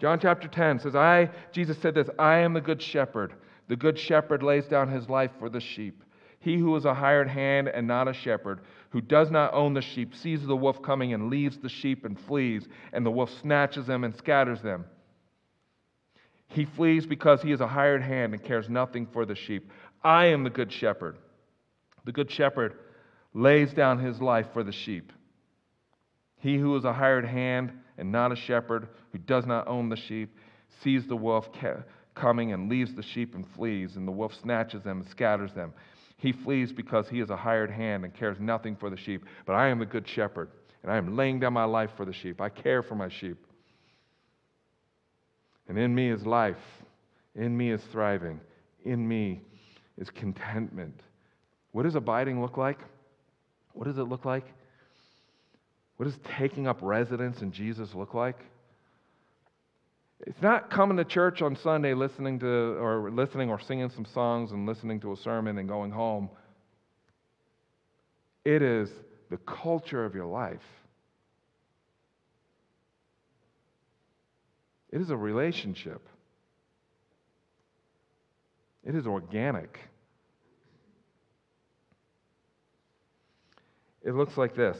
John 0.02 0.20
chapter 0.20 0.47
10 0.47 0.80
says, 0.80 0.95
I, 0.95 1.30
Jesus 1.52 1.78
said 1.78 1.93
this, 1.93 2.10
I 2.18 2.39
am 2.39 2.54
the 2.54 2.60
good 2.60 2.82
shepherd. 2.82 3.36
The 3.68 3.76
good 3.76 3.99
shepherd 3.99 4.41
lays 4.41 4.66
down 4.66 4.89
his 4.89 5.08
life 5.08 5.30
for 5.38 5.47
the 5.47 5.60
sheep. 5.60 6.04
He 6.39 6.58
who 6.58 6.76
is 6.76 6.86
a 6.86 6.93
hired 6.95 7.28
hand 7.28 7.68
and 7.68 7.86
not 7.86 8.08
a 8.08 8.14
shepherd, 8.14 8.62
who 8.89 8.99
does 8.99 9.30
not 9.30 9.54
own 9.54 9.76
the 9.76 9.82
sheep, 9.82 10.16
sees 10.16 10.43
the 10.43 10.56
wolf 10.56 10.82
coming 10.82 11.14
and 11.14 11.30
leaves 11.30 11.60
the 11.60 11.70
sheep 11.70 12.04
and 12.04 12.20
flees, 12.20 12.68
and 12.93 13.06
the 13.06 13.12
wolf 13.12 13.30
snatches 13.41 13.86
them 13.86 14.04
and 14.04 14.16
scatters 14.16 14.60
them. 14.64 14.86
He 16.47 16.66
flees 16.66 17.06
because 17.06 17.43
he 17.43 17.52
is 17.52 17.62
a 17.62 17.68
hired 17.68 18.02
hand 18.02 18.34
and 18.34 18.43
cares 18.43 18.70
nothing 18.70 19.06
for 19.06 19.24
the 19.28 19.36
sheep. 19.36 19.70
I 20.04 20.26
am 20.26 20.43
the 20.43 20.49
good 20.49 20.72
shepherd. 20.72 21.20
The 22.06 22.12
good 22.12 22.32
shepherd 22.32 22.74
lays 23.36 23.72
down 23.72 23.99
his 23.99 24.20
life 24.20 24.47
for 24.52 24.64
the 24.64 24.72
sheep. 24.72 25.14
He 26.42 26.58
who 26.58 26.76
is 26.76 26.86
a 26.86 26.94
hired 26.94 27.26
hand 27.26 27.72
and 27.98 28.12
not 28.12 28.32
a 28.32 28.36
shepherd, 28.36 28.89
who 29.12 29.20
does 29.20 29.46
not 29.46 29.68
own 29.68 29.89
the 29.89 29.96
sheep, 29.96 30.36
sees 30.84 31.06
the 31.08 31.16
wolf 31.16 31.50
coming 32.16 32.52
and 32.52 32.68
leaves 32.68 32.96
the 32.96 33.04
sheep 33.04 33.36
and 33.36 33.48
flees, 33.56 33.96
and 33.96 34.08
the 34.08 34.12
wolf 34.12 34.34
snatches 34.42 34.82
them 34.82 35.02
and 35.02 35.10
scatters 35.10 35.54
them. 35.54 35.72
He 36.18 36.32
flees 36.32 36.72
because 36.72 37.08
he 37.08 37.20
is 37.20 37.30
a 37.30 37.36
hired 37.36 37.70
hand 37.70 38.04
and 38.04 38.14
cares 38.14 38.39
nothing 38.39 38.76
for 38.76 38.89
the 38.89 38.98
sheep. 38.98 39.24
But 39.46 39.54
I 39.54 39.68
am 39.68 39.78
the 39.78 39.86
good 39.86 40.08
shepherd, 40.08 40.50
and 40.82 40.92
I 40.92 40.98
am 40.98 41.16
laying 41.16 41.39
down 41.39 41.54
my 41.54 41.64
life 41.64 41.92
for 41.96 42.06
the 42.06 42.14
sheep. 42.14 42.42
I 42.42 42.50
care 42.50 42.82
for 42.82 42.96
my 42.96 43.10
sheep. 43.10 43.38
And 45.68 45.78
in 45.78 45.94
me 45.94 46.10
is 46.10 46.26
life, 46.26 46.58
in 47.36 47.56
me 47.56 47.70
is 47.70 47.84
thriving, 47.92 48.42
in 48.84 49.08
me 49.08 49.44
is 50.00 50.10
contentment. 50.10 51.02
What 51.72 51.84
does 51.84 51.94
abiding 51.96 52.42
look 52.42 52.58
like? 52.58 52.80
What 53.74 53.86
does 53.86 54.00
it 54.00 54.04
look 54.04 54.26
like? 54.26 54.46
What 56.02 56.10
does 56.10 56.20
taking 56.36 56.66
up 56.66 56.80
residence 56.82 57.43
in 57.43 57.52
Jesus 57.52 57.93
look 57.93 58.16
like? 58.16 58.39
It's 60.22 60.41
not 60.41 60.72
coming 60.72 60.97
to 60.97 61.06
church 61.06 61.43
on 61.43 61.56
Sunday 61.56 61.93
listening 61.93 62.39
to 62.39 62.47
or 62.47 63.12
listening 63.12 63.52
or 63.52 63.60
singing 63.60 63.91
some 63.91 64.06
songs 64.06 64.52
and 64.52 64.66
listening 64.66 64.99
to 65.02 65.12
a 65.12 65.16
sermon 65.18 65.60
and 65.60 65.70
going 65.70 65.91
home. 65.91 66.32
It 68.43 68.64
is 68.64 68.89
the 69.30 69.38
culture 69.38 70.04
of 70.04 70.16
your 70.16 70.26
life. 70.26 70.64
It 74.89 75.02
is 75.02 75.12
a 75.12 75.18
relationship. 75.18 76.02
It 78.84 78.95
is 78.95 79.06
organic. 79.06 79.78
It 84.02 84.16
looks 84.16 84.36
like 84.36 84.56
this 84.56 84.80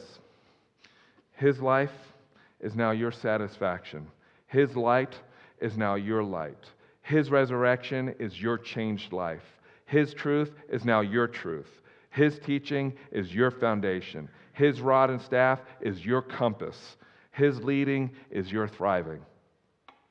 His 1.42 1.60
life 1.60 2.14
is 2.60 2.76
now 2.76 2.92
your 2.92 3.10
satisfaction. 3.10 4.06
His 4.46 4.76
light 4.76 5.18
is 5.60 5.76
now 5.76 5.96
your 5.96 6.22
light. 6.22 6.70
His 7.02 7.32
resurrection 7.32 8.14
is 8.20 8.40
your 8.40 8.56
changed 8.56 9.12
life. 9.12 9.42
His 9.84 10.14
truth 10.14 10.52
is 10.68 10.84
now 10.84 11.00
your 11.00 11.26
truth. 11.26 11.82
His 12.10 12.38
teaching 12.38 12.92
is 13.10 13.34
your 13.34 13.50
foundation. 13.50 14.28
His 14.52 14.80
rod 14.80 15.10
and 15.10 15.20
staff 15.20 15.58
is 15.80 16.06
your 16.06 16.22
compass. 16.22 16.96
His 17.32 17.60
leading 17.64 18.12
is 18.30 18.52
your 18.52 18.68
thriving. 18.68 19.22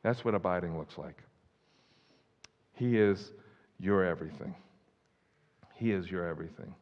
That's 0.03 0.25
what 0.25 0.35
abiding 0.35 0.77
looks 0.77 0.97
like. 0.97 1.15
He 2.73 2.97
is 2.97 3.31
your 3.79 4.03
everything. 4.03 4.53
He 5.75 5.93
is 5.93 6.11
your 6.11 6.27
everything. 6.27 6.75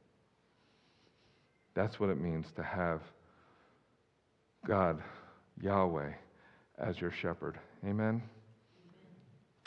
That's 1.75 1.99
what 1.99 2.09
it 2.09 2.19
means 2.19 2.47
to 2.55 2.63
have 2.63 3.03
God, 4.65 5.01
Yahweh, 5.61 6.11
as 6.77 6.99
your 6.99 7.11
shepherd. 7.11 7.59
Amen? 7.85 8.21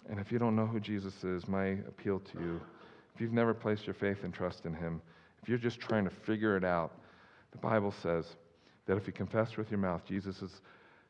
And 0.09 0.19
if 0.19 0.33
you 0.33 0.39
don't 0.39 0.57
know 0.57 0.67
who 0.67 0.81
Jesus 0.81 1.25
is, 1.25 1.47
my 1.47 1.67
appeal 1.89 2.19
to 2.21 2.39
you, 2.41 2.61
if 3.15 3.21
you've 3.21 3.33
never 3.33 3.55
placed 3.55 3.87
your 3.87 3.95
faith 3.95 4.25
and 4.25 4.33
trust 4.33 4.65
in 4.67 4.75
him, 4.75 5.01
if 5.43 5.49
you're 5.49 5.59
just 5.59 5.81
trying 5.81 6.05
to 6.05 6.11
figure 6.11 6.57
it 6.57 6.65
out, 6.65 6.93
the 7.53 7.59
Bible 7.59 7.93
says 8.03 8.27
that 8.87 8.97
if 8.97 9.07
you 9.07 9.13
confess 9.13 9.57
with 9.57 9.71
your 9.71 9.79
mouth 9.79 10.03
Jesus 10.07 10.43
is, 10.43 10.61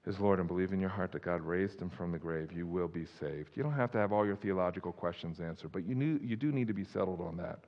is 0.06 0.18
Lord 0.18 0.38
and 0.38 0.48
believe 0.48 0.72
in 0.72 0.80
your 0.80 0.90
heart 0.90 1.12
that 1.12 1.22
God 1.22 1.40
raised 1.40 1.80
him 1.80 1.90
from 1.90 2.12
the 2.12 2.18
grave, 2.18 2.52
you 2.52 2.66
will 2.66 2.88
be 2.88 3.06
saved. 3.20 3.50
You 3.54 3.62
don't 3.62 3.72
have 3.72 3.92
to 3.92 3.98
have 3.98 4.12
all 4.12 4.26
your 4.26 4.36
theological 4.36 4.92
questions 4.92 5.40
answered, 5.40 5.72
but 5.72 5.86
you, 5.86 5.94
knew, 5.94 6.18
you 6.22 6.36
do 6.36 6.50
need 6.52 6.68
to 6.68 6.74
be 6.74 6.84
settled 6.84 7.20
on 7.20 7.36
that. 7.36 7.60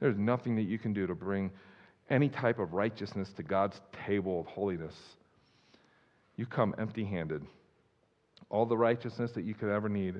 There's 0.00 0.18
nothing 0.18 0.56
that 0.56 0.62
you 0.62 0.78
can 0.78 0.92
do 0.92 1.06
to 1.06 1.14
bring 1.14 1.50
any 2.12 2.28
type 2.28 2.58
of 2.58 2.74
righteousness 2.74 3.30
to 3.36 3.42
God's 3.42 3.80
table 4.06 4.38
of 4.38 4.46
holiness. 4.46 4.94
You 6.36 6.44
come 6.44 6.74
empty 6.78 7.04
handed. 7.04 7.42
All 8.50 8.66
the 8.66 8.76
righteousness 8.76 9.32
that 9.32 9.44
you 9.44 9.54
could 9.54 9.70
ever 9.70 9.88
need 9.88 10.16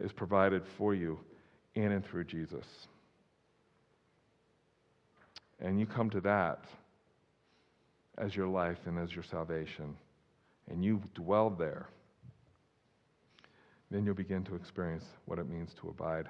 is 0.00 0.10
provided 0.10 0.62
for 0.78 0.94
you 0.94 1.20
in 1.74 1.92
and 1.92 2.04
through 2.04 2.24
Jesus. 2.24 2.64
And 5.60 5.78
you 5.78 5.86
come 5.86 6.08
to 6.10 6.20
that 6.22 6.64
as 8.16 8.34
your 8.34 8.48
life 8.48 8.78
and 8.86 8.98
as 8.98 9.14
your 9.14 9.24
salvation, 9.24 9.96
and 10.70 10.82
you 10.82 11.00
dwell 11.14 11.50
there, 11.50 11.88
then 13.90 14.04
you'll 14.04 14.14
begin 14.14 14.44
to 14.44 14.54
experience 14.54 15.04
what 15.26 15.38
it 15.38 15.48
means 15.48 15.74
to 15.80 15.88
abide 15.88 16.26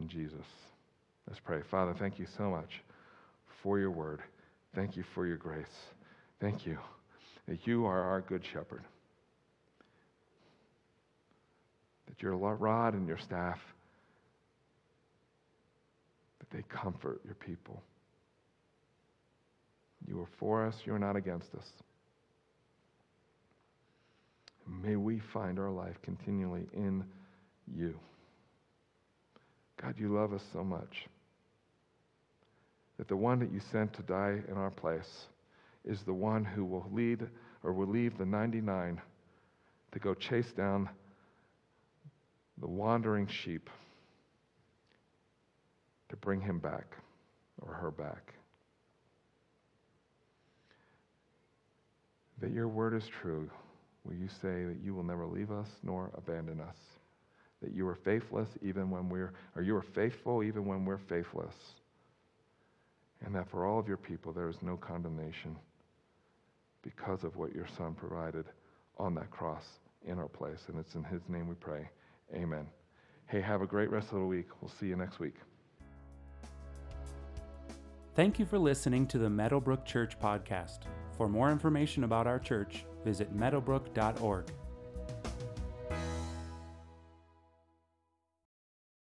in 0.00 0.08
Jesus. 0.08 0.46
Let's 1.26 1.40
pray. 1.40 1.60
Father, 1.70 1.94
thank 1.98 2.18
you 2.18 2.26
so 2.36 2.50
much 2.50 2.80
for 3.62 3.78
your 3.78 3.90
word. 3.90 4.22
Thank 4.78 4.96
you 4.96 5.02
for 5.12 5.26
your 5.26 5.36
grace. 5.36 5.66
Thank 6.40 6.64
you 6.64 6.78
that 7.48 7.66
you 7.66 7.84
are 7.86 8.00
our 8.00 8.20
good 8.20 8.44
shepherd, 8.52 8.84
that 12.06 12.22
your 12.22 12.36
rod 12.36 12.94
and 12.94 13.08
your 13.08 13.18
staff, 13.18 13.58
that 16.38 16.56
they 16.56 16.62
comfort 16.68 17.20
your 17.24 17.34
people. 17.34 17.82
You 20.06 20.20
are 20.20 20.28
for 20.38 20.64
us, 20.64 20.76
you 20.84 20.94
are 20.94 20.98
not 21.00 21.16
against 21.16 21.52
us. 21.56 21.66
May 24.84 24.94
we 24.94 25.20
find 25.32 25.58
our 25.58 25.70
life 25.70 25.96
continually 26.02 26.68
in 26.72 27.02
you. 27.66 27.98
God, 29.82 29.96
you 29.98 30.14
love 30.14 30.32
us 30.32 30.42
so 30.52 30.62
much 30.62 31.08
that 32.98 33.08
the 33.08 33.16
one 33.16 33.38
that 33.38 33.52
you 33.52 33.60
sent 33.72 33.92
to 33.94 34.02
die 34.02 34.40
in 34.48 34.54
our 34.54 34.70
place 34.70 35.26
is 35.84 36.02
the 36.02 36.12
one 36.12 36.44
who 36.44 36.64
will 36.64 36.86
lead 36.92 37.26
or 37.62 37.72
will 37.72 37.86
leave 37.86 38.18
the 38.18 38.26
99 38.26 39.00
to 39.92 39.98
go 39.98 40.14
chase 40.14 40.52
down 40.52 40.88
the 42.60 42.66
wandering 42.66 43.26
sheep 43.26 43.70
to 46.08 46.16
bring 46.16 46.40
him 46.40 46.58
back 46.58 46.96
or 47.62 47.72
her 47.72 47.90
back. 47.90 48.34
that 52.40 52.52
your 52.52 52.68
word 52.68 52.94
is 52.94 53.08
true, 53.20 53.50
will 54.04 54.14
you 54.14 54.28
say 54.28 54.64
that 54.64 54.76
you 54.82 54.94
will 54.94 55.02
never 55.02 55.26
leave 55.26 55.50
us 55.50 55.68
nor 55.82 56.10
abandon 56.16 56.60
us? 56.60 56.76
That 57.62 57.74
you 57.74 57.86
are 57.88 57.96
faithless 57.96 58.48
even 58.62 58.90
when 58.90 59.08
we're, 59.08 59.32
or 59.56 59.62
you 59.62 59.74
are 59.74 59.84
faithful 59.94 60.42
even 60.42 60.64
when 60.64 60.84
we're 60.84 60.98
faithless. 60.98 61.54
And 63.24 63.34
that 63.34 63.50
for 63.50 63.66
all 63.66 63.78
of 63.78 63.88
your 63.88 63.96
people 63.96 64.32
there 64.32 64.48
is 64.48 64.62
no 64.62 64.76
condemnation 64.76 65.56
because 66.82 67.24
of 67.24 67.36
what 67.36 67.54
your 67.54 67.66
Son 67.76 67.94
provided 67.94 68.46
on 68.98 69.14
that 69.14 69.30
cross 69.30 69.64
in 70.06 70.18
our 70.18 70.28
place. 70.28 70.64
And 70.68 70.78
it's 70.78 70.94
in 70.94 71.04
His 71.04 71.22
name 71.28 71.48
we 71.48 71.54
pray. 71.54 71.88
Amen. 72.34 72.66
Hey, 73.26 73.40
have 73.40 73.62
a 73.62 73.66
great 73.66 73.90
rest 73.90 74.12
of 74.12 74.18
the 74.18 74.26
week. 74.26 74.46
We'll 74.60 74.70
see 74.70 74.86
you 74.86 74.96
next 74.96 75.18
week. 75.18 75.34
Thank 78.14 78.38
you 78.38 78.46
for 78.46 78.58
listening 78.58 79.06
to 79.08 79.18
the 79.18 79.30
Meadowbrook 79.30 79.84
Church 79.84 80.18
podcast. 80.18 80.80
For 81.16 81.28
more 81.28 81.52
information 81.52 82.04
about 82.04 82.26
our 82.26 82.38
church, 82.38 82.84
visit 83.04 83.34
meadowbrook.org. 83.34 84.46